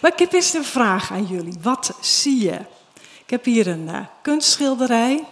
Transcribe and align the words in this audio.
Maar 0.00 0.12
ik 0.12 0.18
heb 0.18 0.32
eerst 0.32 0.54
een 0.54 0.64
vraag 0.64 1.12
aan 1.12 1.24
jullie. 1.24 1.58
Wat 1.62 1.96
zie 2.00 2.42
je? 2.42 2.58
Ik 3.24 3.30
heb 3.30 3.44
hier 3.44 3.66
een 3.66 3.88
uh, 3.88 3.98
kunstschilderij. 4.22 5.24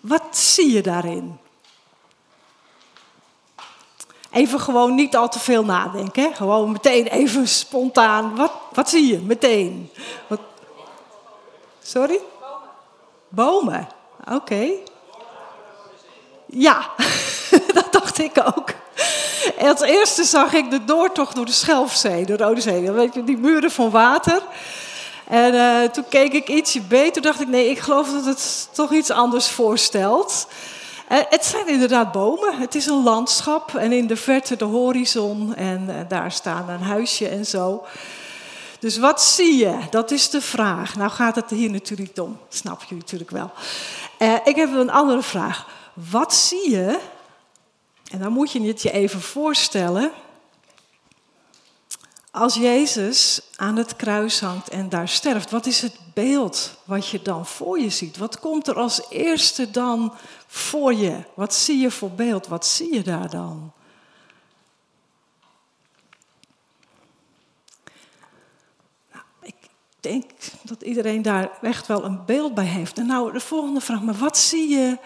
Wat 0.00 0.36
zie 0.36 0.72
je 0.72 0.82
daarin? 0.82 1.38
Even 4.30 4.60
gewoon 4.60 4.94
niet 4.94 5.16
al 5.16 5.28
te 5.28 5.38
veel 5.38 5.64
nadenken. 5.64 6.22
Hè? 6.22 6.34
Gewoon 6.34 6.72
meteen 6.72 7.06
even 7.06 7.48
spontaan. 7.48 8.36
Wat, 8.36 8.52
wat 8.72 8.90
zie 8.90 9.06
je 9.06 9.18
meteen? 9.18 9.90
Wat... 10.26 10.40
Sorry? 11.82 12.18
Bomen. 13.28 13.88
Oké. 14.20 14.34
Okay. 14.34 14.82
Ja, 16.46 16.90
dat 17.74 17.92
dacht 17.92 18.18
ik 18.18 18.42
ook. 18.44 18.81
Als 19.58 19.80
eerste 19.80 20.24
zag 20.24 20.52
ik 20.52 20.70
de 20.70 20.84
doortocht 20.84 21.36
door 21.36 21.46
de 21.46 21.52
Schelfzee, 21.52 22.24
de 22.24 22.36
Rode 22.36 22.60
Zee. 22.60 22.90
weet 22.90 23.14
je, 23.14 23.24
die 23.24 23.38
muren 23.38 23.70
van 23.70 23.90
water. 23.90 24.42
En 25.32 25.54
uh, 25.54 25.82
toen 25.82 26.04
keek 26.08 26.32
ik 26.32 26.48
ietsje 26.48 26.80
beter, 26.80 27.22
dacht 27.22 27.40
ik, 27.40 27.48
nee, 27.48 27.70
ik 27.70 27.78
geloof 27.78 28.10
dat 28.10 28.24
het 28.24 28.68
toch 28.72 28.92
iets 28.92 29.10
anders 29.10 29.48
voorstelt. 29.48 30.46
Uh, 31.12 31.18
het 31.28 31.44
zijn 31.44 31.68
inderdaad 31.68 32.12
bomen, 32.12 32.58
het 32.58 32.74
is 32.74 32.86
een 32.86 33.02
landschap 33.02 33.74
en 33.74 33.92
in 33.92 34.06
de 34.06 34.16
verte 34.16 34.56
de 34.56 34.64
horizon 34.64 35.54
en 35.54 35.86
uh, 35.88 35.94
daar 36.08 36.32
staan 36.32 36.68
een 36.68 36.82
huisje 36.82 37.28
en 37.28 37.46
zo. 37.46 37.84
Dus 38.78 38.98
wat 38.98 39.22
zie 39.22 39.56
je? 39.56 39.78
Dat 39.90 40.10
is 40.10 40.30
de 40.30 40.40
vraag. 40.40 40.96
Nou 40.96 41.10
gaat 41.10 41.34
het 41.34 41.50
hier 41.50 41.70
natuurlijk 41.70 42.18
om, 42.20 42.38
snap 42.48 42.82
je 42.88 42.94
natuurlijk 42.94 43.30
wel. 43.30 43.50
ik 44.44 44.56
heb 44.56 44.74
een 44.74 44.90
andere 44.90 45.22
vraag. 45.22 45.66
Wat 46.10 46.34
zie 46.34 46.70
je? 46.70 46.98
En 48.12 48.18
dan 48.18 48.32
moet 48.32 48.52
je 48.52 48.60
het 48.60 48.82
je 48.82 48.90
even 48.90 49.20
voorstellen 49.20 50.12
als 52.30 52.54
Jezus 52.54 53.40
aan 53.56 53.76
het 53.76 53.96
kruis 53.96 54.40
hangt 54.40 54.68
en 54.68 54.88
daar 54.88 55.08
sterft, 55.08 55.50
wat 55.50 55.66
is 55.66 55.82
het 55.82 55.98
beeld 56.14 56.78
wat 56.84 57.08
je 57.08 57.22
dan 57.22 57.46
voor 57.46 57.80
je 57.80 57.90
ziet? 57.90 58.16
Wat 58.16 58.38
komt 58.38 58.68
er 58.68 58.74
als 58.74 59.10
eerste 59.10 59.70
dan 59.70 60.14
voor 60.46 60.94
je? 60.94 61.24
Wat 61.34 61.54
zie 61.54 61.78
je 61.78 61.90
voor 61.90 62.10
beeld? 62.10 62.46
Wat 62.46 62.66
zie 62.66 62.94
je 62.94 63.02
daar 63.02 63.30
dan? 63.30 63.72
Nou, 69.12 69.24
ik 69.42 69.54
denk 70.00 70.30
dat 70.62 70.82
iedereen 70.82 71.22
daar 71.22 71.58
echt 71.62 71.86
wel 71.86 72.04
een 72.04 72.24
beeld 72.24 72.54
bij 72.54 72.64
heeft. 72.64 72.98
En 72.98 73.06
nou, 73.06 73.32
de 73.32 73.40
volgende 73.40 73.80
vraag, 73.80 74.02
maar 74.02 74.14
wat 74.14 74.38
zie 74.38 74.68
je 74.68 74.98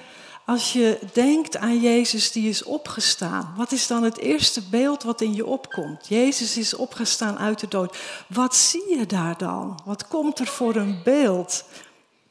als 0.47 0.72
je 0.72 0.98
denkt 1.12 1.56
aan 1.56 1.80
Jezus 1.80 2.33
die 2.33 2.48
is 2.48 2.62
opgestaan, 2.62 3.55
wat 3.56 3.72
is 3.72 3.86
dan 3.86 4.02
het 4.02 4.19
eerste 4.19 4.62
beeld 4.62 5.03
wat 5.03 5.20
in 5.20 5.34
je 5.34 5.47
opkomt? 5.47 6.08
Jezus 6.08 6.56
is 6.56 6.75
opgestaan 6.75 7.38
uit 7.38 7.61
de 7.61 7.69
dood. 7.69 7.98
Wat 8.28 8.56
zie 8.56 8.98
je 8.98 9.06
daar 9.06 9.38
dan? 9.38 9.80
Wat 9.84 10.08
komt 10.08 10.38
er 10.38 10.47
voor 10.47 10.77
een 10.77 11.00
beeld? 11.05 11.64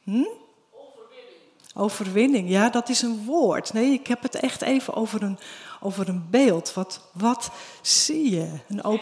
Hm? 0.04 0.12
Overwinning. 0.72 1.74
Overwinning, 1.74 2.50
ja, 2.50 2.70
dat 2.70 2.90
is 2.90 3.02
een 3.02 3.26
woord. 3.26 3.74
Nee, 3.74 3.92
ik 3.92 4.08
heb 4.08 4.22
het 4.22 4.36
echt 4.36 4.62
even 4.62 4.94
over 4.94 5.24
een, 5.24 5.40
over 5.80 6.10
een 6.10 6.28
beeld. 6.30 6.74
Wat, 6.74 7.02
wat 7.12 7.50
zie 7.82 8.32
je? 8.32 8.60
Een 8.68 8.86
op, 8.86 9.02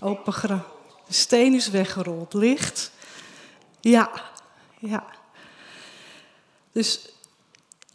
open 0.00 0.32
graf. 0.32 0.62
De 1.06 1.14
steen 1.14 1.54
is 1.54 1.68
weggerold, 1.68 2.34
licht. 2.34 2.90
Ja, 3.80 4.10
ja. 4.78 5.04
Dus 6.72 7.13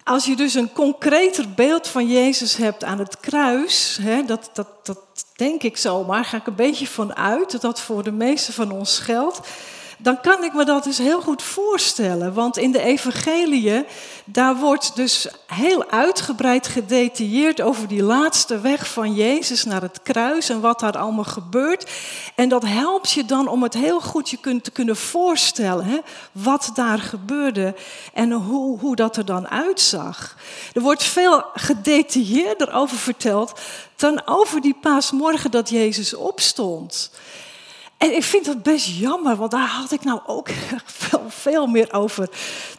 als 0.09 0.25
je 0.25 0.35
dus 0.35 0.53
een 0.53 0.73
concreter 0.73 1.49
beeld 1.49 1.87
van 1.87 2.07
Jezus 2.07 2.55
hebt 2.55 2.83
aan 2.83 2.99
het 2.99 3.19
kruis, 3.19 3.97
hè, 4.01 4.23
dat, 4.25 4.49
dat, 4.53 4.67
dat 4.83 4.99
denk 5.35 5.63
ik 5.63 5.77
zomaar, 5.77 6.25
ga 6.25 6.37
ik 6.37 6.47
een 6.47 6.55
beetje 6.55 6.87
van 6.87 7.15
uit 7.15 7.51
dat 7.51 7.61
dat 7.61 7.81
voor 7.81 8.03
de 8.03 8.11
meeste 8.11 8.53
van 8.53 8.71
ons 8.71 8.99
geldt 8.99 9.39
dan 10.01 10.21
kan 10.21 10.43
ik 10.43 10.53
me 10.53 10.65
dat 10.65 10.83
dus 10.83 10.97
heel 10.97 11.21
goed 11.21 11.43
voorstellen. 11.43 12.33
Want 12.33 12.57
in 12.57 12.71
de 12.71 12.81
evangeliën, 12.81 13.85
daar 14.25 14.55
wordt 14.55 14.95
dus 14.95 15.27
heel 15.47 15.89
uitgebreid 15.89 16.67
gedetailleerd 16.67 17.61
over 17.61 17.87
die 17.87 18.03
laatste 18.03 18.59
weg 18.59 18.87
van 18.87 19.13
Jezus 19.13 19.63
naar 19.63 19.81
het 19.81 19.99
kruis 20.03 20.49
en 20.49 20.61
wat 20.61 20.79
daar 20.79 20.97
allemaal 20.97 21.23
gebeurt. 21.23 21.91
En 22.35 22.49
dat 22.49 22.63
helpt 22.63 23.11
je 23.11 23.25
dan 23.25 23.47
om 23.47 23.63
het 23.63 23.73
heel 23.73 24.01
goed 24.01 24.29
je 24.29 24.61
te 24.61 24.71
kunnen 24.71 24.95
voorstellen, 24.95 25.85
hè, 25.85 25.97
wat 26.31 26.71
daar 26.73 26.99
gebeurde 26.99 27.75
en 28.13 28.31
hoe, 28.31 28.79
hoe 28.79 28.95
dat 28.95 29.17
er 29.17 29.25
dan 29.25 29.49
uitzag. 29.49 30.35
Er 30.73 30.81
wordt 30.81 31.03
veel 31.03 31.43
gedetailleerder 31.53 32.73
over 32.73 32.97
verteld 32.97 33.59
dan 33.95 34.21
over 34.25 34.61
die 34.61 34.75
paasmorgen 34.81 35.51
dat 35.51 35.69
Jezus 35.69 36.13
opstond. 36.13 37.11
En 37.99 38.15
ik 38.15 38.23
vind 38.23 38.45
dat 38.45 38.63
best 38.63 38.87
jammer, 38.87 39.35
want 39.35 39.51
daar 39.51 39.67
had 39.67 39.91
ik 39.91 40.03
nou 40.03 40.19
ook 40.25 40.49
veel, 40.85 41.23
veel 41.27 41.67
meer 41.67 41.93
over 41.93 42.29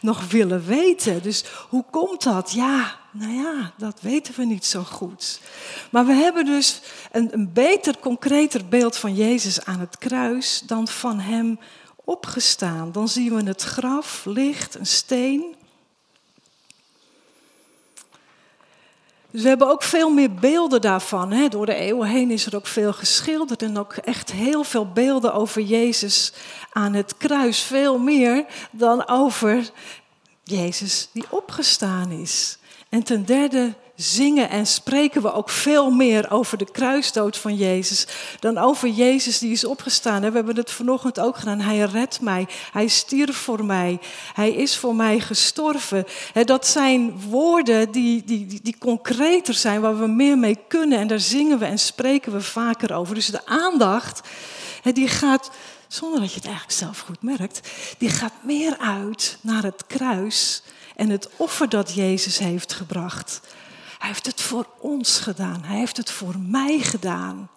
nog 0.01 0.29
willen 0.29 0.65
weten. 0.65 1.23
Dus 1.23 1.43
hoe 1.69 1.83
komt 1.89 2.23
dat? 2.23 2.51
Ja, 2.51 2.95
nou 3.11 3.33
ja, 3.33 3.71
dat 3.77 4.01
weten 4.01 4.33
we 4.35 4.45
niet 4.45 4.65
zo 4.65 4.83
goed. 4.83 5.41
Maar 5.89 6.05
we 6.05 6.13
hebben 6.13 6.45
dus 6.45 6.81
een, 7.11 7.33
een 7.33 7.53
beter, 7.53 7.99
concreter 7.99 8.65
beeld 8.65 8.97
van 8.97 9.15
Jezus 9.15 9.65
aan 9.65 9.79
het 9.79 9.97
kruis 9.97 10.63
dan 10.65 10.87
van 10.87 11.19
Hem 11.19 11.59
opgestaan. 12.03 12.91
Dan 12.91 13.07
zien 13.07 13.35
we 13.35 13.43
het 13.43 13.61
graf, 13.61 14.25
licht, 14.25 14.75
een 14.75 14.85
steen. 14.85 15.55
Dus 19.31 19.41
we 19.41 19.47
hebben 19.47 19.69
ook 19.69 19.83
veel 19.83 20.09
meer 20.09 20.33
beelden 20.33 20.81
daarvan. 20.81 21.31
Hè. 21.31 21.47
Door 21.47 21.65
de 21.65 21.75
eeuwen 21.75 22.07
heen 22.07 22.31
is 22.31 22.45
er 22.45 22.55
ook 22.55 22.67
veel 22.67 22.93
geschilderd 22.93 23.61
en 23.61 23.77
ook 23.77 23.93
echt 23.93 24.31
heel 24.31 24.63
veel 24.63 24.91
beelden 24.91 25.33
over 25.33 25.61
Jezus 25.61 26.33
aan 26.71 26.93
het 26.93 27.17
kruis. 27.17 27.59
Veel 27.59 27.97
meer 27.97 28.45
dan 28.71 29.07
over 29.07 29.69
Jezus 30.43 31.09
die 31.13 31.25
opgestaan 31.29 32.11
is. 32.11 32.57
En 32.89 33.03
ten 33.03 33.25
derde 33.25 33.73
zingen 33.95 34.49
en 34.49 34.67
spreken 34.67 35.21
we 35.21 35.33
ook 35.33 35.49
veel 35.49 35.91
meer 35.91 36.31
over 36.31 36.57
de 36.57 36.71
kruisdood 36.71 37.37
van 37.37 37.55
Jezus 37.55 38.07
dan 38.39 38.57
over 38.57 38.89
Jezus 38.89 39.39
die 39.39 39.51
is 39.51 39.65
opgestaan. 39.65 40.21
We 40.21 40.31
hebben 40.31 40.55
het 40.55 40.71
vanochtend 40.71 41.19
ook 41.19 41.37
gedaan. 41.37 41.59
Hij 41.59 41.79
redt 41.79 42.21
mij. 42.21 42.47
Hij 42.71 42.87
stierf 42.87 43.35
voor 43.35 43.65
mij. 43.65 43.99
Hij 44.33 44.51
is 44.51 44.77
voor 44.77 44.95
mij 44.95 45.19
gestorven. 45.19 46.05
Dat 46.45 46.67
zijn 46.67 47.19
woorden 47.29 47.91
die, 47.91 48.23
die, 48.23 48.59
die 48.61 48.77
concreter 48.77 49.53
zijn, 49.53 49.81
waar 49.81 49.99
we 49.99 50.07
meer 50.07 50.37
mee 50.37 50.57
kunnen. 50.67 50.99
En 50.99 51.07
daar 51.07 51.19
zingen 51.19 51.59
we 51.59 51.65
en 51.65 51.79
spreken 51.79 52.31
we 52.31 52.41
vaker 52.41 52.93
over. 52.93 53.15
Dus 53.15 53.25
de 53.25 53.45
aandacht, 53.45 54.21
die 54.93 55.07
gaat 55.07 55.51
zonder 55.87 56.19
dat 56.19 56.29
je 56.29 56.35
het 56.35 56.45
eigenlijk 56.45 56.77
zelf 56.77 56.99
goed 56.99 57.21
merkt, 57.21 57.69
die 57.97 58.09
gaat 58.09 58.33
meer 58.43 58.77
uit 58.77 59.37
naar 59.41 59.63
het 59.63 59.83
kruis 59.87 60.63
en 60.95 61.09
het 61.09 61.29
offer 61.35 61.69
dat 61.69 61.93
Jezus 61.93 62.37
heeft 62.37 62.73
gebracht. 62.73 63.41
Hij 64.01 64.09
heeft 64.09 64.25
het 64.25 64.41
voor 64.41 64.67
ons 64.79 65.19
gedaan. 65.19 65.63
Hij 65.63 65.77
heeft 65.77 65.97
het 65.97 66.11
voor 66.11 66.39
mij 66.39 66.79
gedaan. 66.79 67.49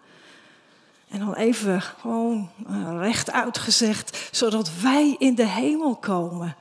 En 1.09 1.19
dan 1.19 1.35
even 1.35 1.83
gewoon 1.83 2.51
uh, 2.71 2.97
rechtuit 2.99 3.59
gezegd, 3.59 4.29
zodat 4.31 4.81
wij 4.81 5.17
in 5.19 5.35
de 5.35 5.47
hemel 5.47 5.97
komen 5.97 6.57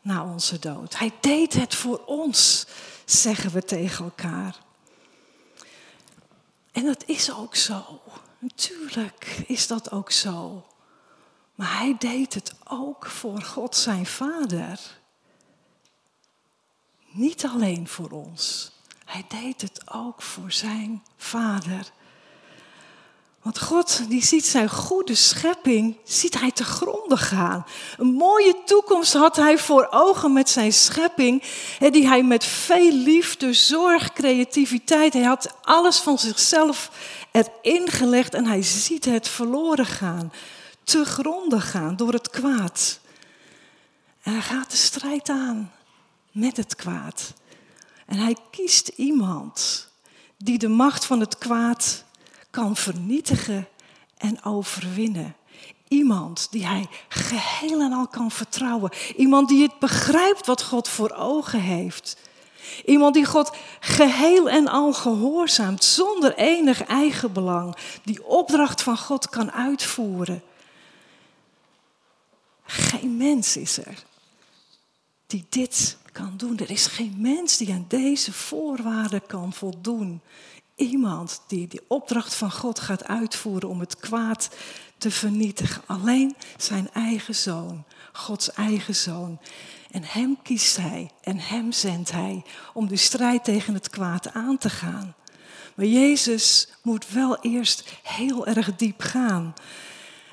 na 0.00 0.24
onze 0.24 0.58
dood. 0.58 0.98
Hij 0.98 1.12
deed 1.20 1.52
het 1.52 1.74
voor 1.74 2.04
ons, 2.06 2.66
zeggen 3.04 3.50
we 3.50 3.64
tegen 3.64 4.04
elkaar. 4.04 4.56
En 6.72 6.84
dat 6.84 7.04
is 7.06 7.32
ook 7.32 7.56
zo. 7.56 8.00
Natuurlijk 8.38 9.42
is 9.46 9.66
dat 9.66 9.90
ook 9.90 10.10
zo. 10.10 10.66
Maar 11.54 11.78
hij 11.78 11.96
deed 11.98 12.34
het 12.34 12.54
ook 12.68 13.06
voor 13.06 13.42
God 13.42 13.76
zijn 13.76 14.06
Vader. 14.06 14.80
Niet 17.10 17.44
alleen 17.44 17.88
voor 17.88 18.10
ons. 18.10 18.72
Hij 19.10 19.24
deed 19.28 19.60
het 19.60 19.80
ook 19.92 20.22
voor 20.22 20.52
zijn 20.52 21.02
vader. 21.16 21.90
Want 23.42 23.60
God 23.60 24.08
die 24.08 24.24
ziet 24.24 24.46
zijn 24.46 24.68
goede 24.68 25.14
schepping, 25.14 25.96
ziet 26.04 26.40
hij 26.40 26.50
te 26.50 26.64
gronden 26.64 27.18
gaan. 27.18 27.66
Een 27.98 28.12
mooie 28.12 28.56
toekomst 28.64 29.12
had 29.12 29.36
hij 29.36 29.58
voor 29.58 29.88
ogen 29.90 30.32
met 30.32 30.48
zijn 30.48 30.72
schepping, 30.72 31.42
die 31.78 32.08
hij 32.08 32.22
met 32.22 32.44
veel 32.44 32.92
liefde, 32.92 33.52
zorg, 33.52 34.12
creativiteit, 34.12 35.12
hij 35.12 35.22
had 35.22 35.54
alles 35.62 35.98
van 35.98 36.18
zichzelf 36.18 36.90
erin 37.30 37.88
gelegd 37.88 38.34
en 38.34 38.46
hij 38.46 38.62
ziet 38.62 39.04
het 39.04 39.28
verloren 39.28 39.86
gaan, 39.86 40.32
te 40.84 41.04
gronden 41.04 41.60
gaan 41.60 41.96
door 41.96 42.12
het 42.12 42.30
kwaad. 42.30 43.00
En 44.22 44.32
hij 44.32 44.42
gaat 44.42 44.70
de 44.70 44.76
strijd 44.76 45.28
aan 45.28 45.72
met 46.32 46.56
het 46.56 46.74
kwaad. 46.74 47.32
En 48.10 48.18
hij 48.18 48.36
kiest 48.50 48.88
iemand 48.88 49.88
die 50.36 50.58
de 50.58 50.68
macht 50.68 51.04
van 51.04 51.20
het 51.20 51.38
kwaad 51.38 52.04
kan 52.50 52.76
vernietigen 52.76 53.68
en 54.16 54.44
overwinnen. 54.44 55.36
Iemand 55.88 56.48
die 56.50 56.66
hij 56.66 56.88
geheel 57.08 57.80
en 57.80 57.92
al 57.92 58.08
kan 58.08 58.30
vertrouwen. 58.30 58.92
Iemand 59.16 59.48
die 59.48 59.62
het 59.62 59.78
begrijpt 59.78 60.46
wat 60.46 60.62
God 60.62 60.88
voor 60.88 61.10
ogen 61.10 61.60
heeft. 61.60 62.16
Iemand 62.84 63.14
die 63.14 63.24
God 63.24 63.56
geheel 63.80 64.48
en 64.48 64.68
al 64.68 64.92
gehoorzaamt, 64.92 65.84
zonder 65.84 66.34
enig 66.34 66.84
eigen 66.84 67.32
belang. 67.32 67.76
Die 68.04 68.24
opdracht 68.24 68.82
van 68.82 68.98
God 68.98 69.28
kan 69.28 69.52
uitvoeren. 69.52 70.42
Geen 72.64 73.16
mens 73.16 73.56
is 73.56 73.78
er 73.78 74.04
die 75.30 75.46
dit 75.48 75.96
kan 76.12 76.34
doen. 76.36 76.58
Er 76.58 76.70
is 76.70 76.86
geen 76.86 77.14
mens 77.18 77.56
die 77.56 77.72
aan 77.72 77.84
deze 77.88 78.32
voorwaarden 78.32 79.26
kan 79.26 79.52
voldoen. 79.52 80.20
Iemand 80.74 81.42
die 81.46 81.68
die 81.68 81.80
opdracht 81.88 82.34
van 82.34 82.52
God 82.52 82.80
gaat 82.80 83.04
uitvoeren 83.04 83.68
om 83.68 83.80
het 83.80 83.96
kwaad 83.96 84.50
te 84.98 85.10
vernietigen. 85.10 85.82
Alleen 85.86 86.36
zijn 86.56 86.90
eigen 86.92 87.34
zoon, 87.34 87.84
Gods 88.12 88.52
eigen 88.52 88.94
zoon. 88.94 89.40
En 89.90 90.02
hem 90.04 90.38
kiest 90.42 90.76
hij 90.76 91.10
en 91.20 91.38
hem 91.38 91.72
zendt 91.72 92.12
hij 92.12 92.44
om 92.74 92.88
de 92.88 92.96
strijd 92.96 93.44
tegen 93.44 93.74
het 93.74 93.90
kwaad 93.90 94.32
aan 94.32 94.58
te 94.58 94.70
gaan. 94.70 95.14
Maar 95.74 95.86
Jezus 95.86 96.68
moet 96.82 97.08
wel 97.08 97.38
eerst 97.40 97.84
heel 98.02 98.46
erg 98.46 98.76
diep 98.76 99.00
gaan. 99.00 99.54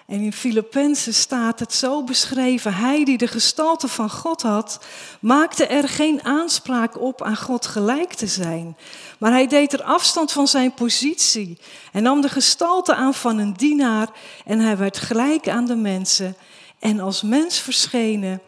En 0.07 0.21
in 0.21 0.33
Filippenzen 0.33 1.13
staat 1.13 1.59
het 1.59 1.74
zo 1.74 2.04
beschreven: 2.04 2.74
Hij 2.74 3.04
die 3.04 3.18
de 3.18 3.27
gestalte 3.27 3.88
van 3.88 4.09
God 4.09 4.42
had, 4.42 4.86
maakte 5.19 5.65
er 5.65 5.89
geen 5.89 6.24
aanspraak 6.24 7.01
op 7.01 7.21
aan 7.21 7.38
God 7.38 7.65
gelijk 7.65 8.13
te 8.13 8.27
zijn. 8.27 8.77
Maar 9.19 9.31
hij 9.31 9.48
deed 9.48 9.74
er 9.74 9.83
afstand 9.83 10.31
van 10.31 10.48
zijn 10.48 10.74
positie 10.74 11.57
en 11.92 12.04
nam 12.04 12.21
de 12.21 12.30
gestalte 12.30 12.95
aan 12.95 13.13
van 13.13 13.38
een 13.38 13.54
dienaar 13.54 14.09
en 14.45 14.59
hij 14.59 14.77
werd 14.77 14.98
gelijk 14.98 15.50
aan 15.50 15.65
de 15.65 15.75
mensen. 15.75 16.36
En 16.80 17.00
als 17.00 17.21
mens 17.21 17.60
verschenen, 17.60 18.42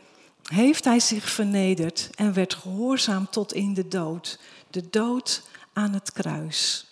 heeft 0.44 0.86
hij 0.86 1.00
zich 1.00 1.30
vernederd 1.30 2.10
en 2.16 2.34
werd 2.34 2.54
gehoorzaam 2.54 3.30
tot 3.30 3.54
in 3.54 3.74
de 3.74 3.88
dood. 3.88 4.40
De 4.70 4.90
dood 4.90 5.44
aan 5.74 5.94
het 5.94 6.12
kruis. 6.12 6.89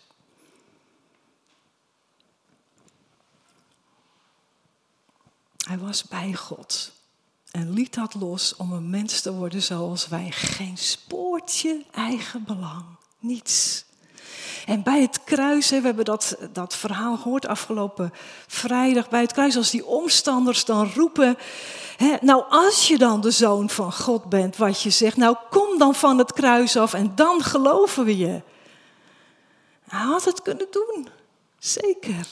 Hij 5.67 5.77
was 5.77 6.03
bij 6.03 6.33
God 6.33 6.91
en 7.51 7.73
liet 7.73 7.93
dat 7.93 8.13
los 8.13 8.55
om 8.55 8.71
een 8.71 8.89
mens 8.89 9.21
te 9.21 9.33
worden 9.33 9.63
zoals 9.63 10.07
wij. 10.07 10.31
Geen 10.31 10.77
spoortje 10.77 11.85
eigen 11.91 12.43
belang, 12.43 12.85
niets. 13.19 13.85
En 14.65 14.83
bij 14.83 15.01
het 15.01 15.23
kruis, 15.23 15.69
we 15.69 15.75
hebben 15.75 16.05
dat, 16.05 16.37
dat 16.53 16.75
verhaal 16.75 17.17
gehoord 17.17 17.47
afgelopen 17.47 18.13
vrijdag, 18.47 19.09
bij 19.09 19.21
het 19.21 19.31
kruis, 19.31 19.57
als 19.57 19.69
die 19.69 19.85
omstanders 19.85 20.65
dan 20.65 20.91
roepen, 20.93 21.37
hè, 21.97 22.15
nou 22.21 22.43
als 22.49 22.87
je 22.87 22.97
dan 22.97 23.21
de 23.21 23.31
zoon 23.31 23.69
van 23.69 23.93
God 23.93 24.29
bent, 24.29 24.57
wat 24.57 24.81
je 24.81 24.89
zegt, 24.89 25.17
nou 25.17 25.37
kom 25.49 25.77
dan 25.77 25.95
van 25.95 26.17
het 26.17 26.33
kruis 26.33 26.77
af 26.77 26.93
en 26.93 27.15
dan 27.15 27.43
geloven 27.43 28.05
we 28.05 28.17
je. 28.17 28.41
Hij 29.87 30.05
had 30.05 30.25
het 30.25 30.41
kunnen 30.41 30.67
doen, 30.71 31.07
zeker. 31.59 32.27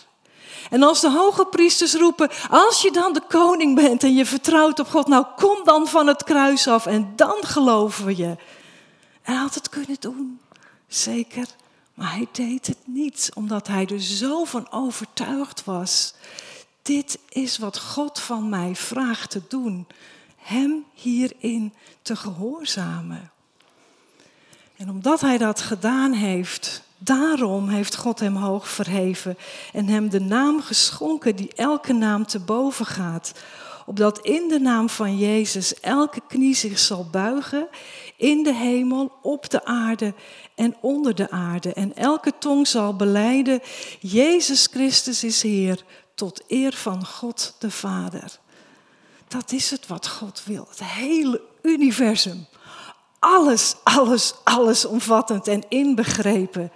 En 0.69 0.84
als 0.84 1.02
de 1.02 1.12
hoge 1.12 1.46
priesters 1.46 1.94
roepen, 1.94 2.30
als 2.50 2.81
je 2.81 2.92
dan 2.92 3.13
de 3.13 3.22
koning 3.28 3.75
bent 3.75 4.04
en 4.04 4.13
je 4.13 4.25
vertrouwt 4.25 4.80
op 4.80 4.90
God, 4.90 5.07
nou 5.07 5.25
kom 5.36 5.63
dan 5.63 5.88
van 5.88 6.07
het 6.07 6.24
kruis 6.24 6.68
af 6.68 6.86
en 6.86 7.13
dan 7.16 7.38
geloven 7.42 8.06
we 8.06 8.16
je. 8.16 8.36
Hij 9.22 9.36
had 9.36 9.56
het 9.56 9.69
kunnen 9.69 9.98
doen, 10.00 10.40
zeker. 10.88 11.48
Maar 11.94 12.12
hij 12.12 12.28
deed 12.31 12.68
het 12.68 12.78
niet, 12.86 13.31
omdat 13.34 13.68
hij 13.68 13.86
er 13.86 14.02
zo 14.02 14.44
van 14.44 14.72
overtuigd 14.72 15.63
was. 15.63 16.13
Dit 16.81 17.19
is 17.30 17.57
wat 17.57 17.80
God 17.80 18.19
van 18.19 18.50
mij 18.50 18.75
vraagt 18.75 19.30
te 19.30 19.42
doen. 19.48 19.88
Hem 20.38 20.86
hierin 20.94 21.74
te 22.02 22.16
gehoorzamen. 22.16 23.31
En 24.78 24.90
omdat 24.90 25.22
hij 25.22 25.38
dat 25.38 25.62
gedaan 25.62 26.13
heeft, 26.13 26.84
daarom 26.97 27.69
heeft 27.69 27.95
God 27.95 28.19
hem 28.19 28.36
hoog 28.36 28.68
verheven 28.68 29.38
en 29.74 29.88
hem 29.88 30.09
de 30.09 30.21
naam 30.21 30.62
geschonken 30.62 31.36
die 31.36 31.53
elke 31.56 31.94
naam 31.94 32.25
te 32.25 32.39
boven 32.39 32.86
gaat. 32.86 33.31
Opdat 33.86 34.19
in 34.19 34.47
de 34.47 34.59
naam 34.59 34.89
van 34.89 35.18
Jezus 35.18 35.80
elke 35.80 36.21
knie 36.27 36.56
zich 36.56 36.80
zal 36.80 37.07
buigen 37.12 37.68
in 38.18 38.44
de 38.44 38.53
hemel, 38.53 39.12
op 39.21 39.50
de 39.50 39.65
aarde 39.65 40.13
en 40.56 40.75
onder 40.81 41.15
de 41.15 41.30
aarde. 41.30 41.74
En 41.74 41.95
elke 41.95 42.31
tong 42.39 42.68
zal 42.68 42.95
beleiden, 42.95 43.62
Jezus 44.00 44.68
Christus 44.71 45.24
is 45.24 45.42
Heer, 45.42 45.83
tot 46.15 46.44
eer 46.47 46.74
van 46.74 47.06
God 47.06 47.56
de 47.59 47.71
Vader. 47.71 48.39
Dat 49.27 49.51
is 49.51 49.71
het 49.71 49.88
wat 49.88 50.07
God 50.07 50.42
wil, 50.45 50.68
het 50.69 50.83
hele 50.83 51.42
universum. 51.62 52.45
Alles, 53.19 53.75
alles, 53.83 54.33
alles 54.44 54.86
omvattend 54.86 55.47
en 55.47 55.63
inbegrepen. 55.69 56.71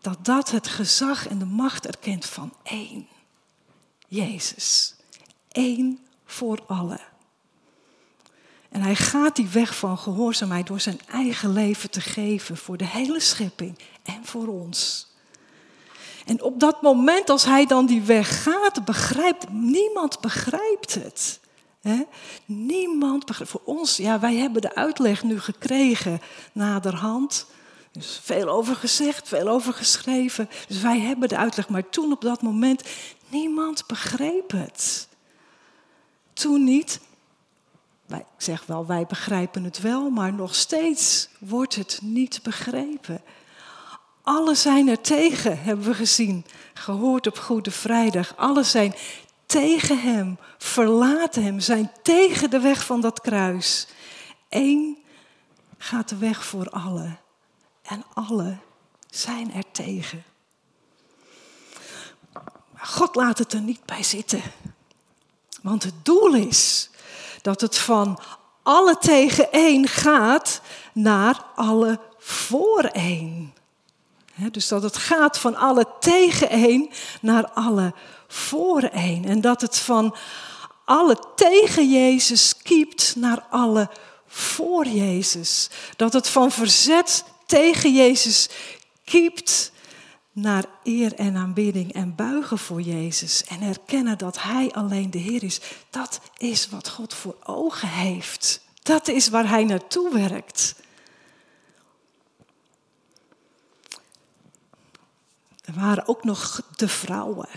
Dat 0.00 0.24
dat 0.24 0.50
het 0.50 0.68
gezag 0.68 1.28
en 1.28 1.38
de 1.38 1.44
macht 1.44 1.86
erkent 1.86 2.26
van 2.26 2.52
één. 2.62 3.08
Jezus. 4.08 4.94
Eén 5.48 5.98
voor 6.24 6.62
allen. 6.66 7.00
En 8.68 8.82
hij 8.82 8.94
gaat 8.94 9.36
die 9.36 9.48
weg 9.48 9.76
van 9.76 9.98
gehoorzaamheid 9.98 10.66
door 10.66 10.80
zijn 10.80 11.00
eigen 11.10 11.52
leven 11.52 11.90
te 11.90 12.00
geven 12.00 12.56
voor 12.56 12.76
de 12.76 12.86
hele 12.86 13.20
schepping 13.20 13.78
en 14.02 14.24
voor 14.24 14.46
ons. 14.46 15.06
En 16.26 16.42
op 16.42 16.60
dat 16.60 16.82
moment, 16.82 17.30
als 17.30 17.44
hij 17.44 17.66
dan 17.66 17.86
die 17.86 18.02
weg 18.02 18.42
gaat, 18.42 18.84
begrijpt 18.84 19.48
niemand 19.50 20.20
begrijpt 20.20 20.94
het. 20.94 21.40
Niemand 22.44 23.24
begrijpt. 23.24 23.52
Voor 23.52 23.62
ons, 23.64 23.96
ja, 23.96 24.20
wij 24.20 24.34
hebben 24.34 24.62
de 24.62 24.74
uitleg 24.74 25.22
nu 25.22 25.40
gekregen 25.40 26.20
naderhand. 26.52 27.46
Veel 28.06 28.48
over 28.48 28.76
gezegd, 28.76 29.28
veel 29.28 29.48
over 29.48 29.74
geschreven. 29.74 30.48
Dus 30.68 30.80
wij 30.80 31.00
hebben 31.00 31.28
de 31.28 31.36
uitleg. 31.36 31.68
Maar 31.68 31.88
toen 31.88 32.12
op 32.12 32.20
dat 32.20 32.42
moment, 32.42 32.82
niemand 33.28 33.86
begreep 33.86 34.50
het. 34.50 35.08
Toen 36.32 36.64
niet, 36.64 37.00
wij, 38.06 38.18
ik 38.18 38.42
zeg 38.42 38.66
wel, 38.66 38.86
wij 38.86 39.06
begrijpen 39.06 39.64
het 39.64 39.80
wel, 39.80 40.10
maar 40.10 40.32
nog 40.32 40.54
steeds 40.54 41.28
wordt 41.38 41.74
het 41.74 41.98
niet 42.02 42.40
begrepen. 42.42 43.22
Alle 44.22 44.54
zijn 44.54 44.88
er 44.88 45.00
tegen, 45.00 45.62
hebben 45.62 45.86
we 45.86 45.94
gezien, 45.94 46.44
gehoord 46.74 47.26
op 47.26 47.38
Goede 47.38 47.70
Vrijdag. 47.70 48.36
Alle 48.36 48.62
zijn 48.62 48.94
tegen 49.46 50.00
hem, 50.00 50.38
verlaten 50.58 51.42
hem, 51.42 51.60
zijn 51.60 51.90
tegen 52.02 52.50
de 52.50 52.60
weg 52.60 52.84
van 52.84 53.00
dat 53.00 53.20
kruis. 53.20 53.86
Eén 54.48 54.98
gaat 55.78 56.08
de 56.08 56.16
weg 56.16 56.44
voor 56.44 56.70
allen 56.70 57.18
en 57.88 58.04
alle 58.14 58.56
zijn 59.10 59.52
er 59.52 59.64
tegen. 59.72 60.24
God 62.78 63.14
laat 63.14 63.38
het 63.38 63.52
er 63.52 63.60
niet 63.60 63.84
bij 63.84 64.02
zitten. 64.02 64.42
Want 65.62 65.82
het 65.82 66.04
doel 66.04 66.34
is 66.34 66.90
dat 67.42 67.60
het 67.60 67.78
van 67.78 68.20
alle 68.62 68.98
tegen 68.98 69.52
één 69.52 69.88
gaat 69.88 70.60
naar 70.92 71.44
alle 71.54 72.00
voor 72.18 72.82
één. 72.84 73.54
dus 74.50 74.68
dat 74.68 74.82
het 74.82 74.96
gaat 74.96 75.38
van 75.38 75.56
alle 75.56 75.86
tegen 76.00 76.50
één 76.50 76.88
naar 77.20 77.50
alle 77.50 77.94
voor 78.28 78.82
één. 78.82 79.24
En 79.24 79.40
dat 79.40 79.60
het 79.60 79.78
van 79.78 80.16
alle 80.84 81.18
tegen 81.34 81.90
Jezus 81.90 82.56
kiept 82.56 83.16
naar 83.16 83.42
alle 83.50 83.90
voor 84.26 84.86
Jezus. 84.86 85.70
Dat 85.96 86.12
het 86.12 86.28
van 86.28 86.50
verzet 86.50 87.24
tegen 87.48 87.94
Jezus 87.94 88.48
kiept 89.04 89.72
naar 90.32 90.64
eer 90.82 91.14
en 91.14 91.36
aanbidding 91.36 91.92
en 91.92 92.14
buigen 92.14 92.58
voor 92.58 92.80
Jezus 92.80 93.44
en 93.44 93.62
erkennen 93.62 94.18
dat 94.18 94.42
Hij 94.42 94.70
alleen 94.70 95.10
de 95.10 95.18
Heer 95.18 95.42
is. 95.42 95.60
Dat 95.90 96.20
is 96.36 96.68
wat 96.68 96.88
God 96.88 97.14
voor 97.14 97.36
ogen 97.44 97.88
heeft. 97.88 98.60
Dat 98.82 99.08
is 99.08 99.28
waar 99.28 99.48
Hij 99.48 99.64
naartoe 99.64 100.12
werkt. 100.12 100.74
Er 105.64 105.74
waren 105.74 106.08
ook 106.08 106.24
nog 106.24 106.60
de 106.76 106.88
vrouwen. 106.88 107.48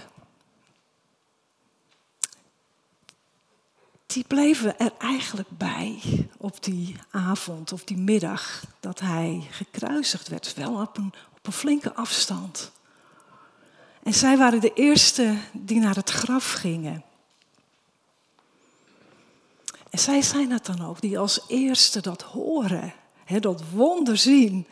Die 4.14 4.24
bleven 4.28 4.80
er 4.80 4.92
eigenlijk 4.98 5.50
bij 5.50 6.02
op 6.38 6.64
die 6.64 6.96
avond 7.12 7.72
of 7.72 7.84
die 7.84 7.98
middag 7.98 8.64
dat 8.80 9.00
hij 9.00 9.48
gekruisigd 9.52 10.28
werd. 10.28 10.54
Wel 10.54 10.82
op 10.82 10.98
een, 10.98 11.14
op 11.38 11.48
een 11.48 11.54
flinke 11.54 11.94
afstand. 11.94 12.72
En 14.04 14.14
zij 14.14 14.38
waren 14.38 14.62
de 14.62 14.74
eerste 14.74 15.36
die 15.52 15.80
naar 15.80 15.96
het 15.96 16.10
graf 16.10 16.52
gingen. 16.52 17.04
En 19.90 20.00
zij 20.00 20.22
zijn 20.22 20.52
het 20.52 20.66
dan 20.66 20.86
ook, 20.86 21.02
die 21.02 21.20
als 21.20 21.42
eerste 21.48 22.02
dat 22.02 22.22
horen, 22.22 22.94
hè, 23.26 23.40
dat 23.40 23.64
wonder 23.74 24.18
zien, 24.18 24.68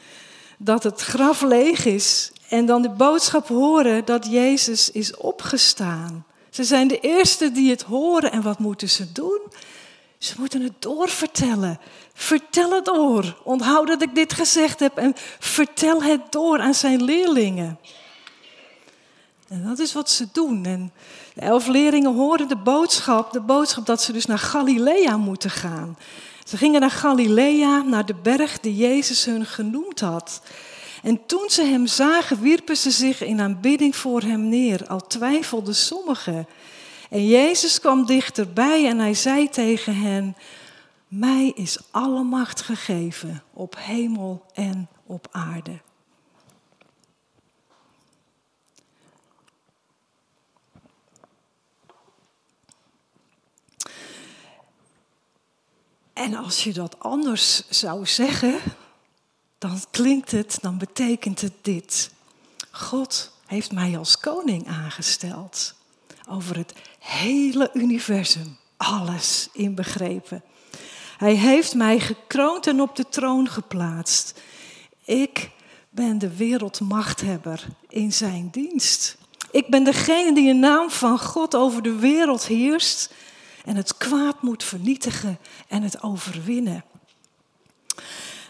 dat 0.58 0.84
het 0.84 1.02
graf 1.02 1.42
leeg 1.42 1.86
is. 1.86 2.32
En 2.50 2.66
dan 2.66 2.82
de 2.82 2.90
boodschap 2.90 3.48
horen 3.48 4.06
dat 4.06 4.26
Jezus 4.26 4.92
is 4.92 5.18
opgestaan. 5.18 6.26
Ze 6.60 6.66
zijn 6.66 6.88
de 6.88 7.00
eerste 7.00 7.52
die 7.52 7.70
het 7.70 7.82
horen 7.82 8.32
en 8.32 8.42
wat 8.42 8.60
moeten 8.60 8.90
ze 8.90 9.12
doen? 9.12 9.40
Ze 10.18 10.34
moeten 10.38 10.62
het 10.62 10.74
doorvertellen. 10.80 11.80
Vertel 12.14 12.72
het 12.72 12.86
door. 12.86 13.42
Onthoud 13.44 13.88
dat 13.88 14.02
ik 14.02 14.16
dit 14.16 14.34
gezegd 14.34 14.80
heb 14.80 14.98
en 14.98 15.14
vertel 15.40 16.04
het 16.04 16.22
door 16.32 16.60
aan 16.60 16.74
zijn 16.74 17.04
leerlingen. 17.04 17.80
En 19.48 19.64
dat 19.64 19.80
is 19.80 19.94
wat 19.94 20.10
ze 20.10 20.28
doen. 20.32 20.66
En 20.66 20.92
de 21.34 21.42
elf 21.42 21.68
leerlingen 21.68 22.16
horen 22.16 22.48
de 22.48 22.58
boodschap, 22.58 23.32
de 23.32 23.42
boodschap 23.42 23.86
dat 23.86 24.02
ze 24.02 24.12
dus 24.12 24.26
naar 24.26 24.40
Galilea 24.40 25.18
moeten 25.18 25.50
gaan. 25.50 25.98
Ze 26.44 26.58
gingen 26.58 26.82
naar 26.82 26.92
Galilea, 26.92 27.82
naar 27.82 28.06
de 28.06 28.16
berg 28.16 28.60
die 28.60 28.76
Jezus 28.76 29.26
hun 29.26 29.46
genoemd 29.46 30.00
had. 30.00 30.42
En 31.04 31.26
toen 31.26 31.50
ze 31.50 31.64
hem 31.64 31.88
zagen, 31.88 32.42
wierpen 32.42 32.78
ze 32.78 32.92
zich 32.92 33.24
in 33.24 33.42
aanbidding 33.42 33.96
voor 33.96 34.22
hem 34.22 34.50
neer, 34.50 34.88
al 34.88 35.08
twijfelden 35.08 35.76
sommigen. 35.76 36.48
En 37.10 37.28
Jezus 37.28 37.80
kwam 37.80 38.06
dichterbij 38.06 38.88
en 38.88 39.00
hij 39.00 39.14
zei 39.14 39.50
tegen 39.50 39.96
hen: 39.96 40.36
Mij 41.08 41.52
is 41.56 41.78
alle 41.92 42.24
macht 42.24 42.62
gegeven 42.62 43.44
op 43.54 43.76
hemel 43.80 44.46
en 44.54 44.88
op 45.06 45.28
aarde. 45.32 45.80
En 56.14 56.36
als 56.36 56.64
je 56.64 56.74
dat 56.74 57.00
anders 57.00 57.70
zou 57.70 58.06
zeggen, 58.06 58.60
dan 59.60 59.82
klinkt 59.92 60.32
het, 60.32 60.58
dan 60.62 60.78
betekent 60.78 61.42
het 61.42 61.54
dit. 61.62 62.12
God 62.72 63.32
heeft 63.46 63.72
mij 63.72 63.98
als 63.98 64.20
koning 64.20 64.68
aangesteld. 64.68 65.74
Over 66.30 66.58
het 66.58 66.74
hele 67.00 67.70
universum, 67.74 68.58
alles 68.78 69.50
inbegrepen. 69.54 70.44
Hij 71.18 71.34
heeft 71.34 71.76
mij 71.76 72.00
gekroond 72.00 72.68
en 72.68 72.82
op 72.82 72.96
de 72.96 73.10
troon 73.10 73.50
geplaatst. 73.50 74.42
Ik 75.06 75.50
ben 75.90 76.18
de 76.18 76.36
wereldmachthebber 76.36 77.66
in 77.88 78.14
zijn 78.14 78.50
dienst. 78.52 79.18
Ik 79.52 79.68
ben 79.70 79.84
degene 79.84 80.34
die 80.34 80.48
in 80.48 80.60
naam 80.60 80.90
van 80.90 81.20
God 81.20 81.56
over 81.56 81.82
de 81.82 81.96
wereld 81.96 82.46
heerst 82.46 83.14
en 83.66 83.76
het 83.76 83.98
kwaad 83.98 84.42
moet 84.42 84.64
vernietigen 84.64 85.40
en 85.68 85.84
het 85.84 86.04
overwinnen. 86.04 86.84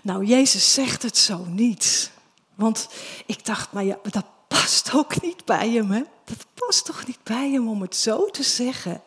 Nou, 0.01 0.25
Jezus 0.25 0.73
zegt 0.73 1.03
het 1.03 1.17
zo 1.17 1.45
niet. 1.47 2.11
Want 2.55 2.89
ik 3.25 3.45
dacht, 3.45 3.71
maar 3.71 3.83
ja, 3.83 3.97
dat 4.03 4.25
past 4.47 4.93
ook 4.93 5.21
niet 5.21 5.45
bij 5.45 5.69
hem. 5.69 5.91
Hè? 5.91 6.01
Dat 6.25 6.45
past 6.53 6.85
toch 6.85 7.07
niet 7.07 7.23
bij 7.23 7.49
hem 7.51 7.67
om 7.67 7.81
het 7.81 7.95
zo 7.95 8.25
te 8.25 8.43
zeggen. 8.43 9.01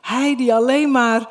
Hij 0.00 0.36
die 0.36 0.54
alleen 0.54 0.90
maar 0.90 1.28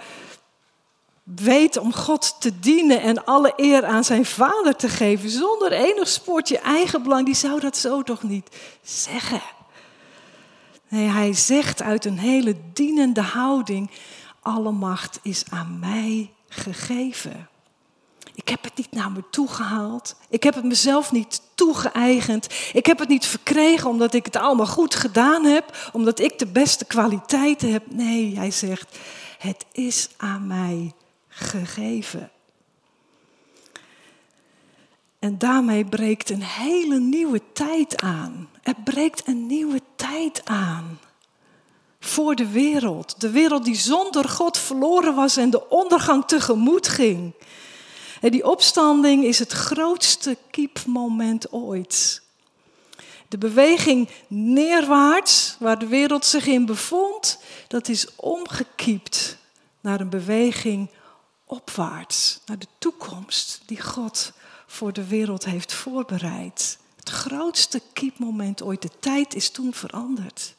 weet 1.24 1.78
om 1.78 1.94
God 1.94 2.42
te 2.42 2.60
dienen 2.60 3.02
en 3.02 3.26
alle 3.26 3.54
eer 3.56 3.86
aan 3.86 4.04
zijn 4.04 4.26
vader 4.26 4.76
te 4.76 4.90
geven, 4.90 5.30
zonder 5.30 5.72
enig 5.72 6.08
spoortje 6.08 6.60
eigenbelang, 6.60 7.26
die 7.26 7.36
zou 7.36 7.60
dat 7.60 7.78
zo 7.78 8.04
toch 8.04 8.24
niet 8.24 8.56
zeggen. 8.82 9.42
Nee, 10.88 11.08
hij 11.08 11.34
zegt 11.34 11.82
uit 11.82 12.06
een 12.06 12.20
hele 12.20 12.56
dienende 12.74 13.22
houding, 13.22 13.92
alle 14.42 14.72
macht 14.72 15.20
is 15.22 15.44
aan 15.50 15.80
mij 15.80 16.34
gegeven. 16.48 17.50
Ik 18.36 18.48
heb 18.48 18.64
het 18.64 18.78
niet 18.78 18.92
naar 18.92 19.12
me 19.12 19.24
toe 19.30 19.48
gehaald. 19.48 20.16
Ik 20.30 20.44
heb 20.44 20.56
het 20.56 20.64
mezelf 20.64 21.12
niet 21.12 21.42
toegeëigend. 21.56 22.48
Ik 22.74 22.86
heb 22.86 23.00
het 23.00 23.10
niet 23.10 23.26
verkregen 23.26 23.90
omdat 23.90 24.14
ik 24.14 24.26
het 24.26 24.36
allemaal 24.36 24.68
goed 24.68 24.96
gedaan 24.96 25.46
heb, 25.46 25.90
omdat 25.94 26.20
ik 26.20 26.40
de 26.40 26.48
beste 26.48 26.86
kwaliteiten 26.86 27.72
heb. 27.72 27.84
Nee, 27.90 28.38
hij 28.38 28.52
zegt, 28.52 28.98
het 29.38 29.66
is 29.72 30.10
aan 30.18 30.48
mij 30.48 30.94
gegeven. 31.28 32.32
En 35.20 35.38
daarmee 35.38 35.86
breekt 35.86 36.30
een 36.30 36.44
hele 36.44 37.00
nieuwe 37.00 37.42
tijd 37.54 38.02
aan. 38.02 38.50
Er 38.64 38.76
breekt 38.84 39.28
een 39.28 39.48
nieuwe 39.48 39.82
tijd 39.96 40.42
aan 40.46 41.00
voor 42.00 42.36
de 42.36 42.48
wereld. 42.48 43.22
De 43.22 43.30
wereld 43.30 43.66
die 43.66 43.76
zonder 43.76 44.30
God 44.30 44.58
verloren 44.58 45.16
was 45.16 45.38
en 45.38 45.50
de 45.50 45.70
ondergang 45.70 46.26
tegemoet 46.26 46.88
ging. 46.88 47.34
Die 48.30 48.46
opstanding 48.46 49.24
is 49.24 49.40
het 49.40 49.52
grootste 49.52 50.38
kiepmoment 50.52 51.52
ooit. 51.52 52.22
De 53.28 53.38
beweging 53.38 54.10
neerwaarts, 54.28 55.56
waar 55.60 55.80
de 55.80 55.88
wereld 55.88 56.26
zich 56.26 56.46
in 56.46 56.66
bevond, 56.66 57.40
dat 57.68 57.88
is 57.88 58.16
omgekiept 58.16 59.38
naar 59.80 60.00
een 60.00 60.10
beweging 60.10 60.90
opwaarts, 61.46 62.40
naar 62.46 62.60
de 62.60 62.68
toekomst 62.78 63.62
die 63.66 63.82
God 63.82 64.32
voor 64.68 64.94
de 64.94 65.08
wereld 65.08 65.46
heeft 65.46 65.74
voorbereid. 65.74 66.78
Het 66.96 67.10
grootste 67.10 67.82
kiepmoment 67.94 68.62
ooit. 68.62 68.82
De 68.82 68.92
tijd 69.00 69.36
is 69.36 69.50
toen 69.50 69.74
veranderd. 69.74 70.56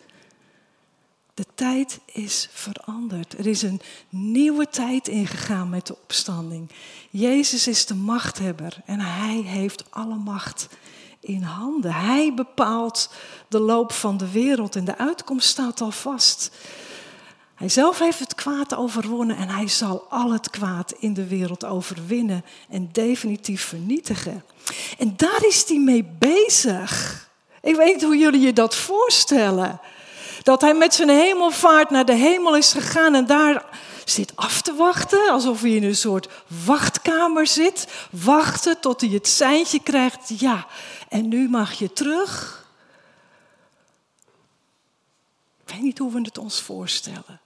De 1.35 1.47
tijd 1.55 2.01
is 2.07 2.49
veranderd. 2.53 3.39
Er 3.39 3.47
is 3.47 3.63
een 3.63 3.81
nieuwe 4.09 4.69
tijd 4.69 5.09
ingegaan 5.09 5.69
met 5.69 5.87
de 5.87 5.97
opstanding. 6.03 6.71
Jezus 7.11 7.67
is 7.67 7.87
de 7.87 7.95
machthebber 7.95 8.77
en 8.85 9.01
hij 9.01 9.37
heeft 9.37 9.85
alle 9.91 10.15
macht 10.15 10.69
in 11.21 11.43
handen. 11.43 11.93
Hij 11.93 12.35
bepaalt 12.35 13.11
de 13.49 13.59
loop 13.59 13.93
van 13.93 14.17
de 14.17 14.31
wereld 14.31 14.77
en 14.77 14.85
de 14.85 14.99
uitkomst 14.99 15.49
staat 15.49 15.81
al 15.81 15.91
vast. 15.91 16.51
Hij 17.55 17.69
zelf 17.69 17.99
heeft 17.99 18.19
het 18.19 18.35
kwaad 18.35 18.75
overwonnen 18.75 19.37
en 19.37 19.49
hij 19.49 19.69
zal 19.69 20.07
al 20.09 20.33
het 20.33 20.51
kwaad 20.51 20.93
in 20.99 21.15
de 21.15 21.27
wereld 21.27 21.65
overwinnen 21.65 22.45
en 22.69 22.89
definitief 22.93 23.63
vernietigen. 23.63 24.45
En 24.99 25.15
daar 25.17 25.45
is 25.47 25.69
hij 25.69 25.79
mee 25.79 26.05
bezig. 26.19 27.21
Ik 27.63 27.77
weet 27.77 27.95
niet 27.95 28.05
hoe 28.05 28.17
jullie 28.17 28.41
je 28.41 28.53
dat 28.53 28.75
voorstellen. 28.75 29.81
Dat 30.43 30.61
hij 30.61 30.75
met 30.75 30.95
zijn 30.95 31.09
hemelvaart 31.09 31.91
naar 31.91 32.05
de 32.05 32.15
hemel 32.15 32.57
is 32.57 32.73
gegaan 32.73 33.15
en 33.15 33.27
daar 33.27 33.65
zit 34.05 34.37
af 34.37 34.63
te 34.63 34.75
wachten, 34.75 35.31
alsof 35.31 35.61
hij 35.61 35.71
in 35.71 35.85
een 35.85 35.97
soort 35.97 36.29
wachtkamer 36.65 37.47
zit. 37.47 38.07
Wachten 38.11 38.81
tot 38.81 39.01
hij 39.01 39.11
het 39.11 39.29
seintje 39.29 39.83
krijgt. 39.83 40.41
Ja, 40.41 40.67
en 41.09 41.29
nu 41.29 41.49
mag 41.49 41.73
je 41.73 41.93
terug. 41.93 42.61
Ik 45.65 45.73
weet 45.73 45.83
niet 45.83 45.99
hoe 45.99 46.13
we 46.13 46.21
het 46.21 46.39
ons 46.39 46.61
voorstellen. 46.61 47.41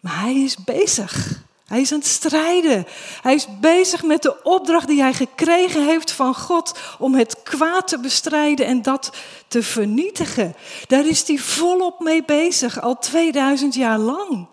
Maar 0.00 0.20
hij 0.20 0.34
is 0.34 0.56
bezig. 0.56 1.43
Hij 1.64 1.80
is 1.80 1.92
aan 1.92 1.98
het 1.98 2.06
strijden. 2.06 2.86
Hij 3.22 3.34
is 3.34 3.46
bezig 3.60 4.02
met 4.02 4.22
de 4.22 4.42
opdracht 4.42 4.86
die 4.86 5.00
hij 5.00 5.12
gekregen 5.12 5.86
heeft 5.86 6.12
van 6.12 6.34
God 6.34 6.78
om 6.98 7.14
het 7.14 7.42
kwaad 7.42 7.88
te 7.88 7.98
bestrijden 7.98 8.66
en 8.66 8.82
dat 8.82 9.12
te 9.48 9.62
vernietigen. 9.62 10.54
Daar 10.86 11.06
is 11.06 11.26
hij 11.26 11.38
volop 11.38 12.00
mee 12.00 12.24
bezig, 12.24 12.80
al 12.80 12.98
2000 12.98 13.74
jaar 13.74 13.98
lang. 13.98 14.46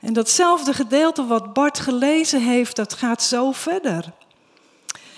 En 0.00 0.12
datzelfde 0.12 0.74
gedeelte 0.74 1.26
wat 1.26 1.52
Bart 1.52 1.78
gelezen 1.78 2.42
heeft, 2.42 2.76
dat 2.76 2.94
gaat 2.94 3.22
zo 3.22 3.52
verder. 3.52 4.12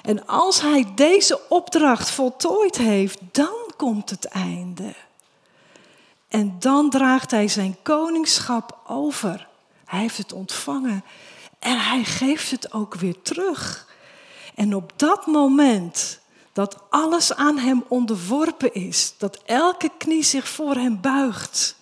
En 0.03 0.27
als 0.27 0.61
hij 0.61 0.87
deze 0.95 1.41
opdracht 1.49 2.11
voltooid 2.11 2.77
heeft, 2.77 3.19
dan 3.33 3.73
komt 3.77 4.11
het 4.11 4.25
einde. 4.25 4.95
En 6.29 6.57
dan 6.59 6.91
draagt 6.91 7.31
hij 7.31 7.49
zijn 7.49 7.77
koningschap 7.83 8.79
over. 8.87 9.51
Hij 9.93 10.01
heeft 10.01 10.19
het 10.19 10.33
ontvangen 10.33 11.05
en 11.59 11.81
hij 11.81 12.05
geeft 12.05 12.51
het 12.51 12.73
ook 12.73 12.95
weer 12.95 13.23
terug. 13.23 13.87
En 14.55 14.75
op 14.75 14.93
dat 14.97 15.27
moment 15.27 16.21
dat 16.53 16.77
alles 16.91 17.35
aan 17.35 17.59
hem 17.59 17.85
onderworpen 17.89 18.75
is, 18.75 19.15
dat 19.19 19.43
elke 19.45 19.91
knie 19.99 20.23
zich 20.23 20.49
voor 20.49 20.75
hem 20.75 21.01
buigt, 21.01 21.77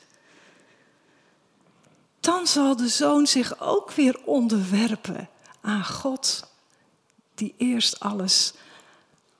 dan 2.20 2.46
zal 2.46 2.76
de 2.76 2.88
zoon 2.88 3.26
zich 3.26 3.60
ook 3.60 3.90
weer 3.90 4.20
onderwerpen 4.24 5.28
aan 5.60 5.84
God, 5.84 6.50
die 7.34 7.54
eerst 7.56 8.00
alles 8.00 8.54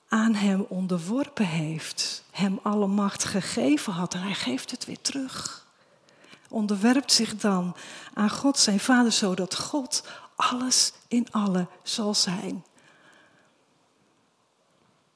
aan 0.09 0.35
hem 0.35 0.67
onderworpen 0.69 1.47
heeft, 1.47 2.25
hem 2.31 2.59
alle 2.63 2.87
macht 2.87 3.25
gegeven 3.25 3.93
had 3.93 4.15
en 4.15 4.21
hij 4.21 4.35
geeft 4.35 4.71
het 4.71 4.85
weer 4.85 5.01
terug. 5.01 5.69
Onderwerpt 6.51 7.13
zich 7.13 7.37
dan 7.37 7.77
aan 8.15 8.31
God, 8.31 8.59
zijn 8.59 8.81
vader, 8.81 9.13
zodat 9.13 9.57
God 9.57 10.05
alles 10.37 10.93
in 11.09 11.27
alle 11.31 11.67
zal 11.83 12.15
zijn. 12.15 12.65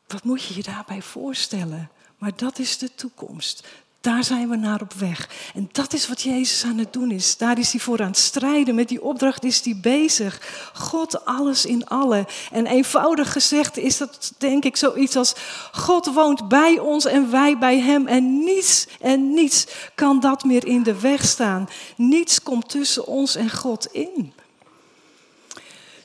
Wat 0.06 0.24
moet 0.24 0.42
je 0.44 0.54
je 0.54 0.62
daarbij 0.62 1.02
voorstellen? 1.02 1.90
Maar 2.18 2.36
dat 2.36 2.58
is 2.58 2.78
de 2.78 2.94
toekomst. 2.94 3.68
Daar 4.04 4.24
zijn 4.24 4.48
we 4.48 4.56
naar 4.56 4.80
op 4.80 4.92
weg. 4.92 5.28
En 5.54 5.68
dat 5.72 5.92
is 5.92 6.08
wat 6.08 6.22
Jezus 6.22 6.64
aan 6.64 6.78
het 6.78 6.92
doen 6.92 7.10
is. 7.10 7.36
Daar 7.36 7.58
is 7.58 7.72
hij 7.72 7.80
voor 7.80 8.00
aan 8.00 8.06
het 8.06 8.16
strijden. 8.16 8.74
Met 8.74 8.88
die 8.88 9.02
opdracht 9.02 9.44
is 9.44 9.64
hij 9.64 9.76
bezig. 9.80 10.40
God 10.74 11.24
alles 11.24 11.66
in 11.66 11.86
alle. 11.86 12.26
En 12.52 12.66
eenvoudig 12.66 13.32
gezegd 13.32 13.76
is 13.76 13.96
dat 13.96 14.32
denk 14.38 14.64
ik 14.64 14.76
zoiets 14.76 15.16
als 15.16 15.34
God 15.72 16.06
woont 16.06 16.48
bij 16.48 16.78
ons 16.78 17.04
en 17.04 17.30
wij 17.30 17.58
bij 17.58 17.80
hem. 17.80 18.06
En 18.06 18.44
niets 18.44 18.86
en 19.00 19.34
niets 19.34 19.66
kan 19.94 20.20
dat 20.20 20.44
meer 20.44 20.66
in 20.66 20.82
de 20.82 21.00
weg 21.00 21.24
staan. 21.24 21.68
Niets 21.96 22.42
komt 22.42 22.68
tussen 22.68 23.06
ons 23.06 23.34
en 23.34 23.50
God 23.50 23.88
in. 23.92 24.32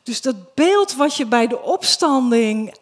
Dus 0.03 0.21
dat 0.21 0.53
beeld 0.53 0.95
wat 0.95 1.15
je 1.15 1.25
bij 1.25 1.47
de 1.47 1.61
opstanding 1.61 2.73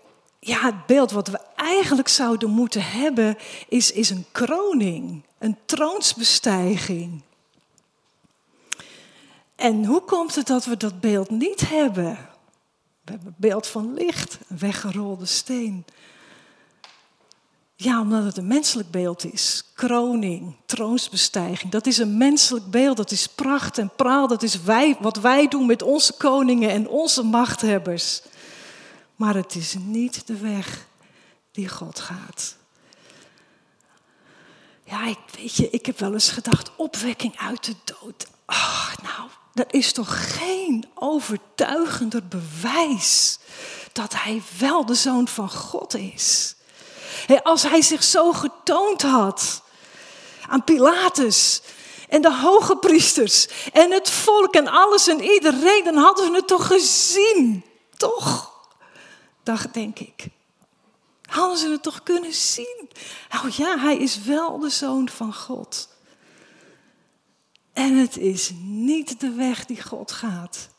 ja, 0.48 0.62
het 0.62 0.86
beeld 0.86 1.12
wat 1.12 1.28
we 1.28 1.40
eigenlijk 1.56 2.08
zouden 2.08 2.50
moeten 2.50 2.84
hebben, 2.84 3.38
is, 3.68 3.92
is 3.92 4.10
een 4.10 4.26
kroning, 4.32 5.24
een 5.38 5.58
troonsbestijging. 5.66 7.22
En 9.56 9.86
hoe 9.86 10.02
komt 10.02 10.36
het 10.36 10.48
dat 10.48 10.66
we 10.66 10.78
dat 10.78 11.00
beeld 11.00 11.30
niet 11.30 11.70
hebben? 11.70 12.18
We 13.04 13.12
hebben 13.12 13.28
een 13.28 13.34
beeld 13.38 13.68
van 13.68 13.94
licht, 13.94 14.38
een 14.48 14.58
weggerolde 14.58 15.26
steen. 15.26 15.86
Ja, 17.76 18.02
omdat 18.02 18.24
het 18.24 18.38
een 18.38 18.48
menselijk 18.48 18.92
beeld 18.92 19.34
is. 19.34 19.64
Kroning, 19.74 20.56
troonsbestijging. 20.66 21.72
Dat 21.72 21.86
is 21.86 21.98
een 21.98 22.18
menselijk 22.18 22.72
beeld. 22.72 22.98
Dat 22.98 23.12
is 23.12 23.28
pracht 23.28 23.78
en 23.78 23.92
praal. 23.96 24.28
Dat 24.28 24.44
is 24.44 24.62
wij, 24.62 24.98
wat 25.00 25.18
wij 25.18 25.48
doen 25.48 25.66
met 25.66 25.82
onze 25.82 26.14
koningen 26.14 26.70
en 26.70 26.88
onze 26.88 27.24
machthebbers. 27.24 28.22
Maar 29.18 29.36
het 29.36 29.56
is 29.56 29.76
niet 29.80 30.28
de 30.28 30.38
weg 30.38 30.88
die 31.52 31.70
God 31.70 32.00
gaat. 32.00 32.56
Ja, 34.84 35.06
ik, 35.06 35.18
weet 35.38 35.56
je, 35.56 35.70
ik 35.70 35.86
heb 35.86 36.00
wel 36.00 36.14
eens 36.14 36.30
gedacht, 36.30 36.76
opwekking 36.76 37.38
uit 37.38 37.64
de 37.64 37.76
dood. 37.84 38.28
Ach, 38.46 38.96
nou, 39.02 39.30
dat 39.54 39.74
is 39.74 39.92
toch 39.92 40.38
geen 40.38 40.86
overtuigender 40.94 42.28
bewijs 42.28 43.40
dat 43.94 44.14
hij 44.14 44.42
wel 44.60 44.86
de 44.86 44.96
zoon 44.96 45.28
van 45.28 45.52
God 45.52 45.96
is. 45.96 46.56
Als 47.44 47.64
hij 47.64 47.82
zich 47.82 48.04
zo 48.04 48.34
getoond 48.34 49.02
had 49.02 49.62
aan 50.48 50.64
Pilatus 50.64 51.62
en 52.10 52.22
de 52.22 52.34
hoge 52.34 52.78
priesters 52.78 53.48
en 53.74 53.92
het 53.92 54.10
volk 54.10 54.56
en 54.56 54.68
alles 54.68 55.08
en 55.08 55.24
iedereen, 55.24 55.84
dan 55.84 55.98
hadden 55.98 56.26
ze 56.26 56.32
het 56.32 56.48
toch 56.48 56.68
gezien, 56.68 57.66
toch? 57.98 58.57
Dacht 59.48 59.74
denk 59.74 60.00
ik. 60.00 60.28
Hadden 61.22 61.58
ze 61.58 61.70
het 61.70 61.84
toch 61.84 62.04
kunnen 62.04 62.34
zien? 62.34 62.90
Nou 63.30 63.52
ja, 63.58 63.78
hij 63.80 63.98
is 63.98 64.22
wel 64.22 64.60
de 64.60 64.70
zoon 64.70 65.10
van 65.10 65.34
God. 65.34 65.90
En 67.74 67.98
het 67.98 68.18
is 68.18 68.52
niet 68.62 69.20
de 69.20 69.32
weg 69.32 69.66
die 69.66 69.82
God 69.82 70.12
gaat. 70.12 70.70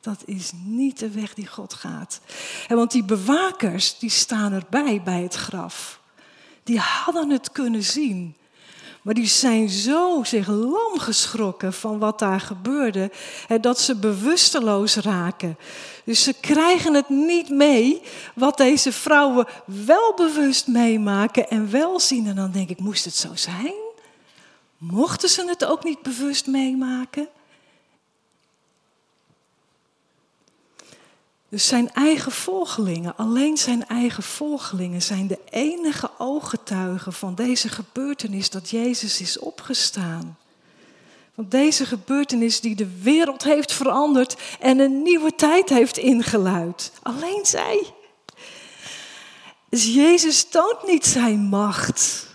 Dat 0.00 0.22
is 0.24 0.52
niet 0.54 0.98
de 0.98 1.10
weg 1.10 1.34
die 1.34 1.46
God 1.46 1.74
gaat. 1.74 2.20
En 2.68 2.76
want 2.76 2.90
die 2.90 3.04
bewakers, 3.04 3.98
die 3.98 4.10
staan 4.10 4.52
erbij 4.52 5.02
bij 5.02 5.22
het 5.22 5.34
graf. 5.34 6.00
Die 6.62 6.78
hadden 6.78 7.30
het 7.30 7.52
kunnen 7.52 7.84
zien. 7.84 8.36
Maar 9.04 9.14
die 9.14 9.26
zijn 9.26 9.68
zo 9.68 10.20
zich 10.22 10.46
lam 10.46 10.98
geschrokken 10.98 11.72
van 11.72 11.98
wat 11.98 12.18
daar 12.18 12.40
gebeurde, 12.40 13.10
dat 13.60 13.80
ze 13.80 13.96
bewusteloos 13.96 14.96
raken. 14.96 15.58
Dus 16.04 16.22
ze 16.22 16.34
krijgen 16.40 16.94
het 16.94 17.08
niet 17.08 17.48
mee 17.48 18.02
wat 18.34 18.56
deze 18.56 18.92
vrouwen 18.92 19.46
wel 19.64 20.14
bewust 20.14 20.66
meemaken 20.66 21.48
en 21.48 21.70
wel 21.70 22.00
zien. 22.00 22.26
En 22.26 22.34
dan 22.34 22.50
denk 22.50 22.68
ik, 22.68 22.80
moest 22.80 23.04
het 23.04 23.14
zo 23.14 23.28
zijn? 23.34 23.74
Mochten 24.78 25.28
ze 25.28 25.48
het 25.48 25.64
ook 25.64 25.84
niet 25.84 26.02
bewust 26.02 26.46
meemaken? 26.46 27.28
Dus 31.54 31.66
zijn 31.66 31.92
eigen 31.92 32.32
volgelingen, 32.32 33.16
alleen 33.16 33.56
zijn 33.56 33.86
eigen 33.86 34.22
volgelingen, 34.22 35.02
zijn 35.02 35.26
de 35.26 35.38
enige 35.50 36.10
ooggetuigen 36.18 37.12
van 37.12 37.34
deze 37.34 37.68
gebeurtenis 37.68 38.50
dat 38.50 38.70
Jezus 38.70 39.20
is 39.20 39.38
opgestaan. 39.38 40.38
Want 41.34 41.50
deze 41.50 41.86
gebeurtenis 41.86 42.60
die 42.60 42.74
de 42.74 43.00
wereld 43.00 43.42
heeft 43.42 43.72
veranderd 43.72 44.36
en 44.60 44.78
een 44.78 45.02
nieuwe 45.02 45.34
tijd 45.34 45.68
heeft 45.68 45.96
ingeluid. 45.96 46.92
Alleen 47.02 47.44
zij. 47.44 47.94
Dus 49.68 49.94
Jezus 49.94 50.44
toont 50.44 50.86
niet 50.86 51.06
zijn 51.06 51.40
macht 51.40 52.26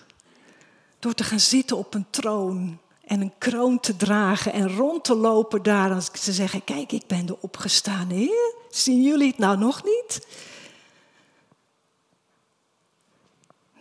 door 1.00 1.14
te 1.14 1.24
gaan 1.24 1.40
zitten 1.40 1.78
op 1.78 1.94
een 1.94 2.08
troon 2.10 2.80
en 3.10 3.22
een 3.22 3.34
kroon 3.38 3.80
te 3.80 3.96
dragen 3.96 4.54
en 4.54 4.76
rond 4.76 5.04
te 5.04 5.16
lopen 5.16 5.64
daar 5.64 5.94
als 5.94 6.10
ze 6.14 6.34
zeggen, 6.34 6.64
kijk, 6.64 6.92
ik 6.92 7.08
ben 7.08 7.26
de 7.26 7.42
opgestane 7.42 8.14
Heer. 8.14 8.54
Zien 8.70 9.02
jullie 9.02 9.28
het 9.28 9.38
nou 9.38 9.58
nog 9.58 9.84
niet? 9.84 10.28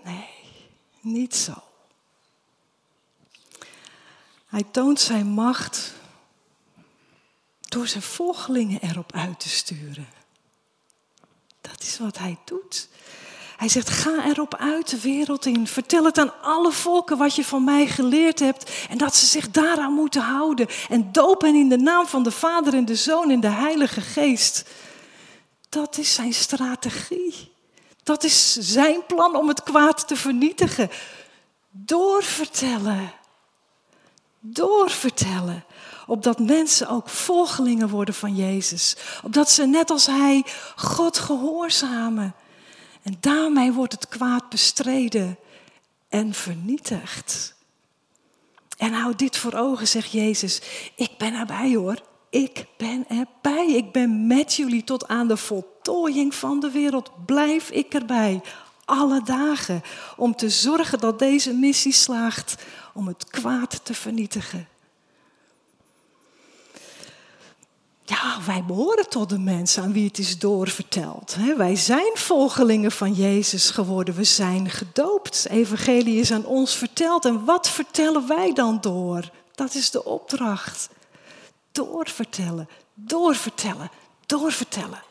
Nee, 0.05 0.29
niet 1.01 1.37
zo. 1.37 1.53
Hij 4.47 4.65
toont 4.71 5.01
zijn 5.01 5.27
macht 5.27 5.93
door 7.61 7.87
zijn 7.87 8.03
volgelingen 8.03 8.81
erop 8.83 9.13
uit 9.13 9.41
te 9.41 9.49
sturen. 9.49 10.09
Dat 11.61 11.81
is 11.81 11.99
wat 11.99 12.19
hij 12.19 12.39
doet. 12.45 12.89
Hij 13.59 13.69
zegt: 13.69 13.89
Ga 13.91 14.25
erop 14.27 14.57
uit 14.57 14.91
de 14.91 15.01
wereld 15.01 15.47
in. 15.47 15.67
Vertel 15.67 16.05
het 16.05 16.19
aan 16.19 16.43
alle 16.43 16.73
volken 16.73 17.19
wat 17.19 17.35
je 17.35 17.45
van 17.45 17.65
mij 17.65 17.87
geleerd 17.87 18.39
hebt. 18.39 18.71
En 18.89 18.99
dat 18.99 19.15
ze 19.15 19.27
zich 19.27 19.51
daaraan 19.51 19.93
moeten 19.93 20.23
houden. 20.23 20.67
En 20.89 21.13
doop 21.13 21.41
hen 21.41 21.55
in 21.55 21.69
de 21.69 21.77
naam 21.77 22.07
van 22.07 22.23
de 22.23 22.31
Vader 22.31 22.75
en 22.75 22.85
de 22.85 22.97
Zoon 22.97 23.31
en 23.31 23.41
de 23.41 23.49
Heilige 23.49 24.01
Geest. 24.01 24.65
Dat 25.69 25.99
is 25.99 26.15
zijn 26.15 26.35
strategie. 26.35 27.53
Dat 28.03 28.25
is 28.25 28.53
zijn 28.53 29.07
plan 29.07 29.37
om 29.37 29.49
het 29.49 29.63
kwaad 29.63 30.09
te 30.09 30.17
vernietigen. 30.17 30.91
Doorvertellen. 31.71 33.13
Doorvertellen. 34.41 35.65
Opdat 36.07 36.39
mensen 36.39 36.89
ook 36.89 37.09
volgelingen 37.09 37.89
worden 37.89 38.15
van 38.15 38.37
Jezus. 38.37 38.97
Opdat 39.23 39.51
ze 39.51 39.67
net 39.67 39.91
als 39.91 40.07
hij 40.07 40.45
God 40.77 41.19
gehoorzamen. 41.19 42.35
En 43.09 43.17
daarmee 43.21 43.73
wordt 43.73 43.93
het 43.93 44.09
kwaad 44.09 44.49
bestreden 44.49 45.39
en 46.09 46.35
vernietigd. 46.35 47.55
En 48.77 48.93
houd 48.93 49.19
dit 49.19 49.37
voor 49.37 49.55
ogen, 49.55 49.89
zegt 49.89 50.11
Jezus. 50.11 50.63
Ik 50.97 51.11
ben 51.19 51.35
erbij 51.35 51.75
hoor. 51.75 52.03
Ik 52.31 52.65
ben 52.77 53.05
erbij. 53.09 53.67
Ik 53.67 53.93
ben 53.93 54.27
met 54.27 54.55
jullie 54.55 54.85
tot 54.85 55.09
aan 55.09 55.29
de 55.29 55.37
voltooiing 55.37 56.35
van 56.35 56.61
de 56.61 56.71
wereld. 56.71 57.11
Blijf 57.27 57.71
ik 57.71 57.95
erbij. 57.95 58.41
Alle 58.85 59.23
dagen. 59.23 59.83
Om 60.17 60.35
te 60.37 60.51
zorgen 60.51 60.99
dat 60.99 61.19
deze 61.19 61.53
missie 61.53 61.93
slaagt 61.93 62.57
om 62.95 63.07
het 63.07 63.25
kwaad 63.31 63.85
te 63.85 63.95
vernietigen. 63.95 64.69
Ja, 68.09 68.39
wij 68.47 68.65
behoren 68.65 69.09
tot 69.09 69.29
de 69.29 69.39
mensen 69.39 69.83
aan 69.83 69.93
wie 69.93 70.07
het 70.07 70.19
is 70.19 70.39
doorverteld. 70.39 71.37
Wij 71.57 71.77
zijn 71.77 72.11
volgelingen 72.15 72.93
van 72.93 73.13
Jezus 73.13 73.71
geworden. 73.71 74.15
We 74.15 74.25
zijn 74.25 74.71
gedoopt. 74.71 75.47
Evangelie 75.51 76.21
is 76.21 76.33
aan 76.33 76.45
ons 76.45 76.77
verteld. 76.77 77.25
En 77.25 77.45
wat 77.45 77.69
vertellen 77.69 78.29
wij 78.29 78.53
dan 78.53 78.81
door? 78.81 79.31
Dat 79.55 79.75
is 79.75 79.91
de 79.91 80.05
opdracht. 80.05 80.89
Doorvertellen, 81.73 82.69
doorvertellen, 82.95 83.91
doorvertellen. 84.27 85.03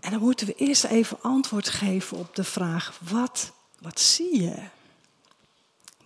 En 0.00 0.10
dan 0.10 0.20
moeten 0.20 0.46
we 0.46 0.54
eerst 0.54 0.84
even 0.84 1.18
antwoord 1.22 1.68
geven 1.68 2.16
op 2.16 2.36
de 2.36 2.44
vraag: 2.44 2.98
wat, 3.10 3.52
wat 3.78 4.00
zie 4.00 4.42
je? 4.42 4.56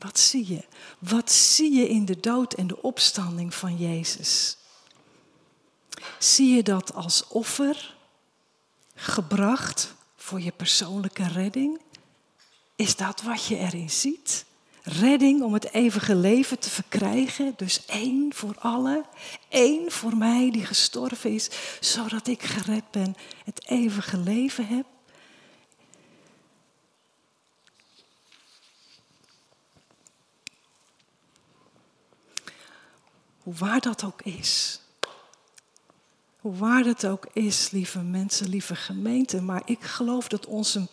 Wat 0.03 0.19
zie 0.19 0.55
je? 0.55 0.65
Wat 0.99 1.33
zie 1.33 1.73
je 1.73 1.89
in 1.89 2.05
de 2.05 2.21
dood 2.21 2.53
en 2.53 2.67
de 2.67 2.83
opstanding 2.83 3.55
van 3.55 3.77
Jezus? 3.77 4.57
Zie 6.19 6.55
je 6.55 6.63
dat 6.63 6.95
als 6.95 7.29
offer 7.29 7.95
gebracht 8.95 9.95
voor 10.17 10.41
je 10.41 10.53
persoonlijke 10.53 11.29
redding? 11.29 11.81
Is 12.77 12.97
dat 12.97 13.23
wat 13.23 13.45
je 13.45 13.57
erin 13.57 13.91
ziet? 13.91 14.45
Redding 14.83 15.43
om 15.43 15.53
het 15.53 15.73
eeuwige 15.73 16.15
leven 16.15 16.59
te 16.59 16.71
verkrijgen. 16.71 17.53
Dus 17.57 17.87
één 17.87 18.35
voor 18.35 18.55
allen. 18.59 19.05
één 19.49 19.91
voor 19.91 20.17
mij 20.17 20.51
die 20.51 20.67
gestorven 20.67 21.31
is, 21.31 21.51
zodat 21.81 22.27
ik 22.27 22.43
gered 22.43 22.91
ben, 22.91 23.17
het 23.45 23.69
eeuwige 23.69 24.17
leven 24.17 24.67
heb. 24.67 24.87
Hoe 33.43 33.55
waar 33.55 33.81
dat 33.81 34.05
ook 34.05 34.23
is. 34.23 34.81
Hoe 36.41 36.55
waar 36.55 36.83
dat 36.83 37.07
ook 37.07 37.27
is, 37.33 37.71
lieve 37.71 38.01
mensen, 38.01 38.49
lieve 38.49 38.75
gemeente. 38.75 39.43
Maar 39.43 39.63
ik 39.65 39.83
geloof 39.83 40.29
dat 40.29 40.47
onze, 40.47 40.89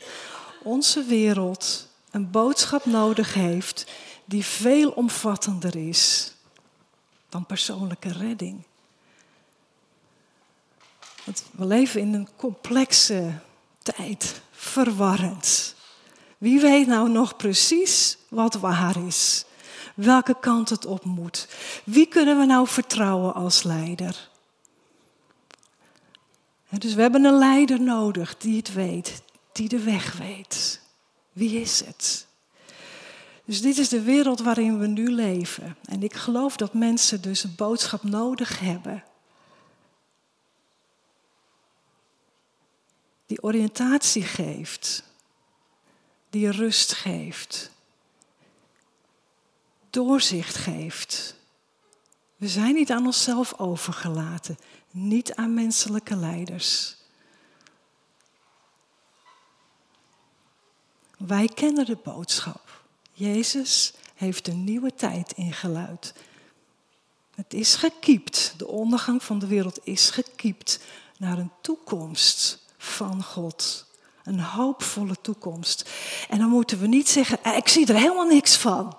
onze 0.64 1.04
wereld 1.04 1.88
een 2.12 2.32
boodschap 2.32 2.86
nodig 2.86 3.34
heeft 3.34 3.92
die 4.26 4.46
veel 4.46 4.90
omvattender 4.90 5.76
is 5.76 6.34
dan 7.30 7.46
persoonlijke 7.46 8.12
redding. 8.12 8.64
We 11.52 11.66
leven 11.66 12.02
in 12.02 12.14
een 12.14 12.30
complexe 12.36 13.34
tijd, 13.84 14.42
verwarrend. 14.52 15.76
Wie 16.38 16.60
weet 16.60 16.88
nou 16.88 17.10
nog 17.10 17.36
precies 17.36 18.18
wat 18.30 18.54
waar 18.54 19.06
is? 19.06 19.46
Welke 19.96 20.36
kant 20.39 20.70
het 20.70 20.86
op 20.86 21.06
moet. 21.06 21.48
Wie 21.84 22.08
kunnen 22.08 22.39
we 22.39 22.46
nou 22.46 22.68
vertrouwen 22.68 23.34
als 23.34 23.63
leider? 23.63 24.30
Dus 26.70 26.94
we 26.94 27.02
hebben 27.02 27.24
een 27.24 27.38
leider 27.38 27.82
nodig 27.82 28.38
die 28.38 28.58
het 28.58 28.74
weet, 28.74 29.22
die 29.52 29.70
de 29.70 29.80
weg 29.80 30.18
weet. 30.18 30.82
Wie 31.32 31.62
is 31.62 31.86
het? 31.86 32.28
Dus 33.46 33.62
dit 33.62 33.78
is 33.78 33.89
de 33.89 34.02
wereld 34.02 34.39
waarin 34.39 34.80
we 34.80 34.88
nu 34.88 35.12
leven. 35.12 35.78
En 35.86 36.04
ik 36.04 36.13
geloof 36.13 36.56
dat 36.56 36.74
mensen 36.74 37.22
dus 37.22 37.44
een 37.44 37.56
boodschap 37.56 38.04
nodig 38.04 38.60
hebben. 38.60 39.04
Die 43.26 43.44
oriëntatie 43.44 44.24
geeft. 44.24 45.04
Die 46.30 46.52
rust 46.52 46.94
geeft. 46.94 47.72
Doorzicht 49.89 50.56
geeft. 50.56 51.36
We 52.36 52.47
zijn 52.47 52.73
niet 52.73 52.91
aan 52.91 53.06
onszelf 53.06 53.60
overgelaten. 53.60 54.58
Niet 54.91 55.36
aan 55.36 55.54
menselijke 55.54 56.15
leiders. 56.15 56.97
Wij 61.17 61.47
kennen 61.47 61.86
de 61.86 61.97
boodschap. 62.04 62.82
Jezus 63.13 63.93
heeft 64.15 64.47
een 64.47 64.63
nieuwe 64.63 64.95
tijd 64.95 65.32
ingeluid. 65.32 66.13
Het 67.36 67.54
is 67.54 67.75
gekiept. 67.75 68.54
De 68.58 68.67
ondergang 68.67 69.23
van 69.23 69.39
de 69.39 69.47
wereld 69.47 69.80
is 69.84 70.10
gekiept 70.10 70.80
naar 71.17 71.38
een 71.38 71.52
toekomst 71.62 72.65
van 72.78 73.23
God. 73.23 73.86
Een 74.23 74.39
hoopvolle 74.39 75.15
toekomst. 75.21 75.89
En 76.30 76.38
dan 76.39 76.49
moeten 76.49 76.80
we 76.80 76.88
niet 76.88 77.10
zeggen, 77.10 77.43
eh, 77.43 77.58
ik 77.58 77.67
zie 77.67 77.88
er 77.88 77.95
helemaal 77.95 78.28
niks 78.28 78.58
van. 78.58 78.97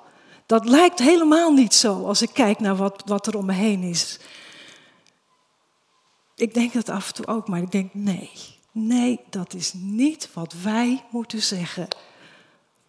Dat 0.50 0.68
lijkt 0.68 0.98
helemaal 0.98 1.52
niet 1.52 1.74
zo 1.74 2.06
als 2.06 2.22
ik 2.22 2.30
kijk 2.32 2.60
naar 2.60 2.76
wat, 2.76 3.02
wat 3.06 3.26
er 3.26 3.36
om 3.36 3.46
me 3.46 3.52
heen 3.52 3.82
is. 3.82 4.18
Ik 6.34 6.54
denk 6.54 6.72
dat 6.72 6.88
af 6.88 7.08
en 7.08 7.14
toe 7.14 7.26
ook, 7.26 7.48
maar 7.48 7.62
ik 7.62 7.70
denk 7.70 7.94
nee. 7.94 8.30
Nee, 8.72 9.20
dat 9.28 9.54
is 9.54 9.72
niet 9.72 10.28
wat 10.32 10.54
wij 10.62 11.04
moeten 11.10 11.42
zeggen. 11.42 11.88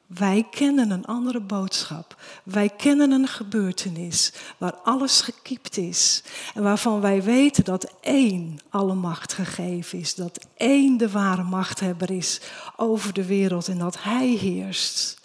Wij 0.05 0.47
kennen 0.51 0.91
een 0.91 1.05
andere 1.05 1.39
boodschap. 1.39 2.21
Wij 2.43 2.69
kennen 2.69 3.11
een 3.11 3.27
gebeurtenis 3.27 4.33
waar 4.57 4.73
alles 4.73 5.21
gekiept 5.21 5.77
is. 5.77 6.23
En 6.53 6.63
waarvan 6.63 7.01
wij 7.01 7.23
weten 7.23 7.63
dat 7.63 7.93
één 7.99 8.59
alle 8.69 8.95
macht 8.95 9.33
gegeven 9.33 9.99
is. 9.99 10.15
Dat 10.15 10.47
één 10.57 10.97
de 10.97 11.09
ware 11.09 11.43
machthebber 11.43 12.11
is 12.11 12.41
over 12.75 13.13
de 13.13 13.25
wereld 13.25 13.67
en 13.67 13.77
dat 13.77 14.03
Hij 14.03 14.27
heerst. 14.27 15.20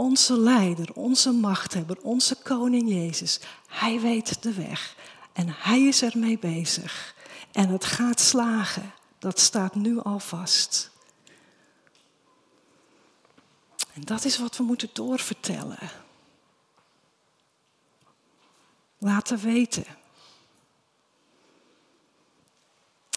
Onze 0.00 0.38
leider, 0.38 0.92
onze 0.94 1.32
machthebber, 1.32 1.98
onze 2.02 2.36
koning 2.42 2.88
Jezus. 2.88 3.40
Hij 3.66 4.00
weet 4.00 4.42
de 4.42 4.52
weg 4.52 4.96
en 5.32 5.48
Hij 5.48 5.80
is 5.80 6.02
ermee 6.02 6.38
bezig. 6.38 7.14
En 7.52 7.68
het 7.68 7.84
gaat 7.84 8.20
slagen. 8.20 8.92
Dat 9.18 9.38
staat 9.38 9.74
nu 9.74 9.98
al 9.98 10.18
vast. 10.18 10.90
En 13.92 14.00
dat 14.04 14.24
is 14.24 14.38
wat 14.38 14.56
we 14.56 14.62
moeten 14.62 14.90
doorvertellen. 14.92 15.90
Laten 18.98 19.38
weten. 19.38 19.84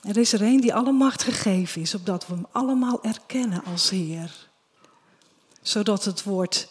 Er 0.02 0.18
is 0.18 0.34
er 0.34 0.42
een 0.42 0.62
die 0.62 0.74
alle 0.74 0.92
macht 0.92 1.24
gegeven 1.24 1.82
is, 1.82 1.96
opdat 1.96 2.28
we 2.28 2.34
hem 2.34 2.48
allemaal 2.52 3.04
erkennen 3.04 3.64
als 3.64 3.90
Heer. 3.90 4.52
Zodat 5.64 6.06
het 6.06 6.24
woord 6.24 6.68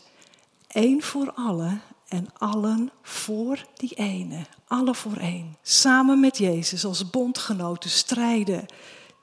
één 0.67 1.03
voor 1.03 1.33
allen 1.35 1.83
en 2.09 2.29
allen 2.39 2.91
voor 3.03 3.67
die 3.77 3.95
ene. 3.95 4.47
Alle 4.67 4.95
voor 4.95 5.17
één. 5.17 5.57
Samen 5.63 6.21
met 6.21 6.39
Jezus 6.39 6.85
als 6.85 7.11
bondgenoten 7.11 7.91
strijden 7.91 8.67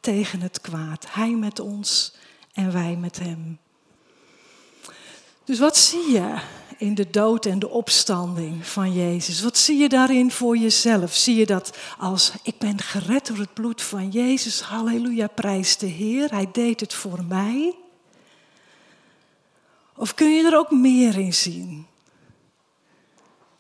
tegen 0.02 0.42
het 0.42 0.62
kwaad. 0.62 1.06
Hij 1.10 1.32
met 1.32 1.60
ons 1.60 2.14
en 2.54 2.72
wij 2.72 2.96
met 2.96 3.20
hem. 3.20 3.60
Dus 5.44 5.60
wat 5.60 5.78
zie 5.78 6.12
je 6.12 6.42
in 6.78 6.96
de 6.96 7.10
dood 7.10 7.46
en 7.46 7.60
de 7.60 7.70
opstanding 7.70 8.68
van 8.68 8.94
Jezus? 8.94 9.42
Wat 9.42 9.58
zie 9.58 9.78
je 9.78 9.90
daarin 9.90 10.32
voor 10.32 10.58
jezelf? 10.58 11.16
Zie 11.16 11.36
je 11.36 11.46
dat 11.46 11.78
als 11.98 12.32
ik 12.44 12.58
ben 12.58 12.82
gered 12.82 13.28
door 13.28 13.38
het 13.38 13.54
bloed 13.54 13.82
van 13.82 14.10
Jezus, 14.10 14.62
halleluja, 14.62 15.28
prijs 15.28 15.78
de 15.78 15.86
Heer, 15.86 16.30
Hij 16.30 16.50
deed 16.52 16.80
het 16.80 16.94
voor 16.94 17.24
mij? 17.24 17.76
Of 20.00 20.14
kun 20.14 20.34
je 20.34 20.44
er 20.44 20.58
ook 20.58 20.72
meer 20.72 21.18
in 21.18 21.34
zien? 21.34 21.88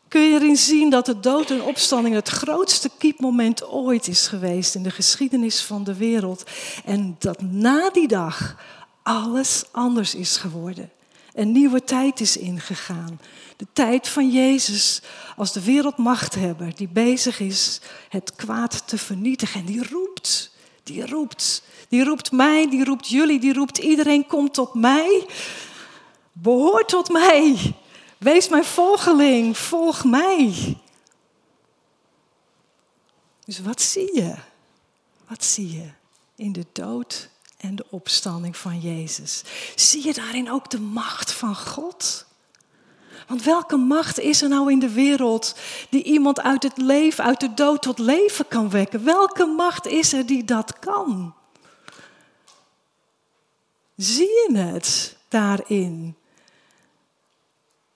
Kun 0.07 0.21
je 0.21 0.33
erin 0.33 0.57
zien 0.57 0.89
dat 0.89 1.05
de 1.05 1.19
dood 1.19 1.51
en 1.51 1.61
opstanding 1.61 2.15
het 2.15 2.29
grootste 2.29 2.89
kiepmoment 2.97 3.67
ooit 3.67 4.07
is 4.07 4.27
geweest 4.27 4.75
in 4.75 4.83
de 4.83 4.91
geschiedenis 4.91 5.61
van 5.61 5.83
de 5.83 5.95
wereld? 5.95 6.43
En 6.85 7.15
dat 7.19 7.41
na 7.41 7.89
die 7.89 8.07
dag 8.07 8.55
alles 9.03 9.63
anders 9.71 10.15
is 10.15 10.37
geworden. 10.37 10.91
Een 11.33 11.51
nieuwe 11.51 11.83
tijd 11.83 12.19
is 12.19 12.37
ingegaan. 12.37 13.19
De 13.57 13.67
tijd 13.73 14.07
van 14.07 14.29
Jezus 14.29 15.01
als 15.35 15.53
de 15.53 15.63
wereldmachthebber 15.63 16.75
die 16.75 16.89
bezig 16.89 17.39
is 17.39 17.81
het 18.09 18.35
kwaad 18.35 18.87
te 18.87 18.97
vernietigen. 18.97 19.59
En 19.59 19.65
die 19.65 19.87
roept, 19.87 20.51
die 20.83 21.05
roept, 21.05 21.63
die 21.89 22.03
roept 22.03 22.31
mij, 22.31 22.69
die 22.69 22.83
roept 22.83 23.09
jullie, 23.09 23.39
die 23.39 23.53
roept 23.53 23.77
iedereen 23.77 24.27
komt 24.27 24.53
tot 24.53 24.73
mij. 24.73 25.25
Behoor 26.41 26.85
tot 26.85 27.09
mij. 27.09 27.75
Wees 28.17 28.49
mijn 28.49 28.65
volgeling, 28.65 29.57
volg 29.57 30.03
mij. 30.03 30.77
Dus 33.45 33.59
wat 33.59 33.81
zie 33.81 34.15
je? 34.15 34.35
Wat 35.27 35.43
zie 35.43 35.71
je 35.71 35.89
in 36.35 36.51
de 36.51 36.65
dood 36.71 37.29
en 37.57 37.75
de 37.75 37.85
opstanding 37.89 38.57
van 38.57 38.79
Jezus. 38.79 39.43
Zie 39.75 40.05
je 40.05 40.13
daarin 40.13 40.51
ook 40.51 40.69
de 40.69 40.79
macht 40.79 41.31
van 41.31 41.55
God? 41.55 42.25
Want 43.27 43.43
welke 43.43 43.77
macht 43.77 44.19
is 44.19 44.41
er 44.41 44.49
nou 44.49 44.71
in 44.71 44.79
de 44.79 44.89
wereld 44.91 45.55
die 45.89 46.03
iemand 46.03 46.41
uit 46.41 46.63
het 46.63 46.77
leven, 46.77 47.23
uit 47.23 47.39
de 47.39 47.53
dood 47.53 47.81
tot 47.81 47.99
leven 47.99 48.47
kan 48.47 48.69
wekken? 48.69 49.03
Welke 49.03 49.45
macht 49.45 49.87
is 49.87 50.13
er 50.13 50.25
die 50.25 50.43
dat 50.43 50.79
kan? 50.79 51.33
Zie 53.95 54.27
je 54.27 54.57
het 54.57 55.17
daarin? 55.27 56.15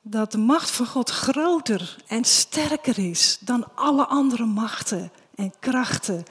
Dat 0.06 0.32
de 0.32 0.38
macht 0.38 0.72
van 0.72 0.86
God 0.86 1.10
groter 1.10 2.04
en 2.08 2.24
sterker 2.24 3.00
is 3.00 3.38
dan 3.39 3.76
alle 3.76 4.06
andere 4.06 4.46
machten 4.46 5.12
en 5.36 5.54
krachten 5.60 6.24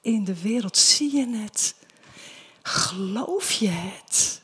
in 0.00 0.24
de 0.24 0.42
wereld. 0.42 0.76
Zie 0.76 1.16
je 1.16 1.28
het? 1.28 1.74
Geloof 2.62 3.52
je 3.52 3.68
het? 3.68 4.42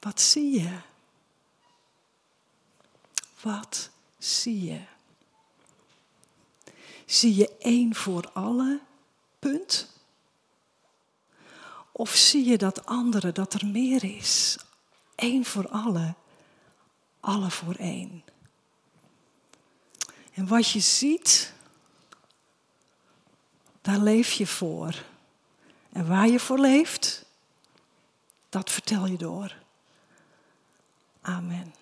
Wat 0.00 0.20
zie 0.20 0.60
je? 0.60 0.78
Wat 3.40 3.90
zie 4.18 4.64
je? 4.64 4.80
Zie 7.06 7.34
je 7.34 7.56
één 7.58 7.94
voor 7.94 8.30
alle, 8.32 8.80
punt? 9.38 9.99
Of 12.00 12.16
zie 12.16 12.44
je 12.44 12.58
dat 12.58 12.86
andere, 12.86 13.32
dat 13.32 13.52
er 13.52 13.66
meer 13.66 14.04
is? 14.04 14.58
Eén 15.16 15.44
voor 15.44 15.68
alle, 15.68 16.14
alle 17.20 17.50
voor 17.50 17.74
één. 17.74 18.24
En 20.34 20.46
wat 20.46 20.70
je 20.70 20.80
ziet, 20.80 21.52
daar 23.80 23.98
leef 23.98 24.32
je 24.32 24.46
voor. 24.46 25.02
En 25.92 26.06
waar 26.06 26.28
je 26.28 26.40
voor 26.40 26.58
leeft, 26.58 27.24
dat 28.48 28.70
vertel 28.70 29.06
je 29.06 29.16
door. 29.16 29.56
Amen. 31.20 31.74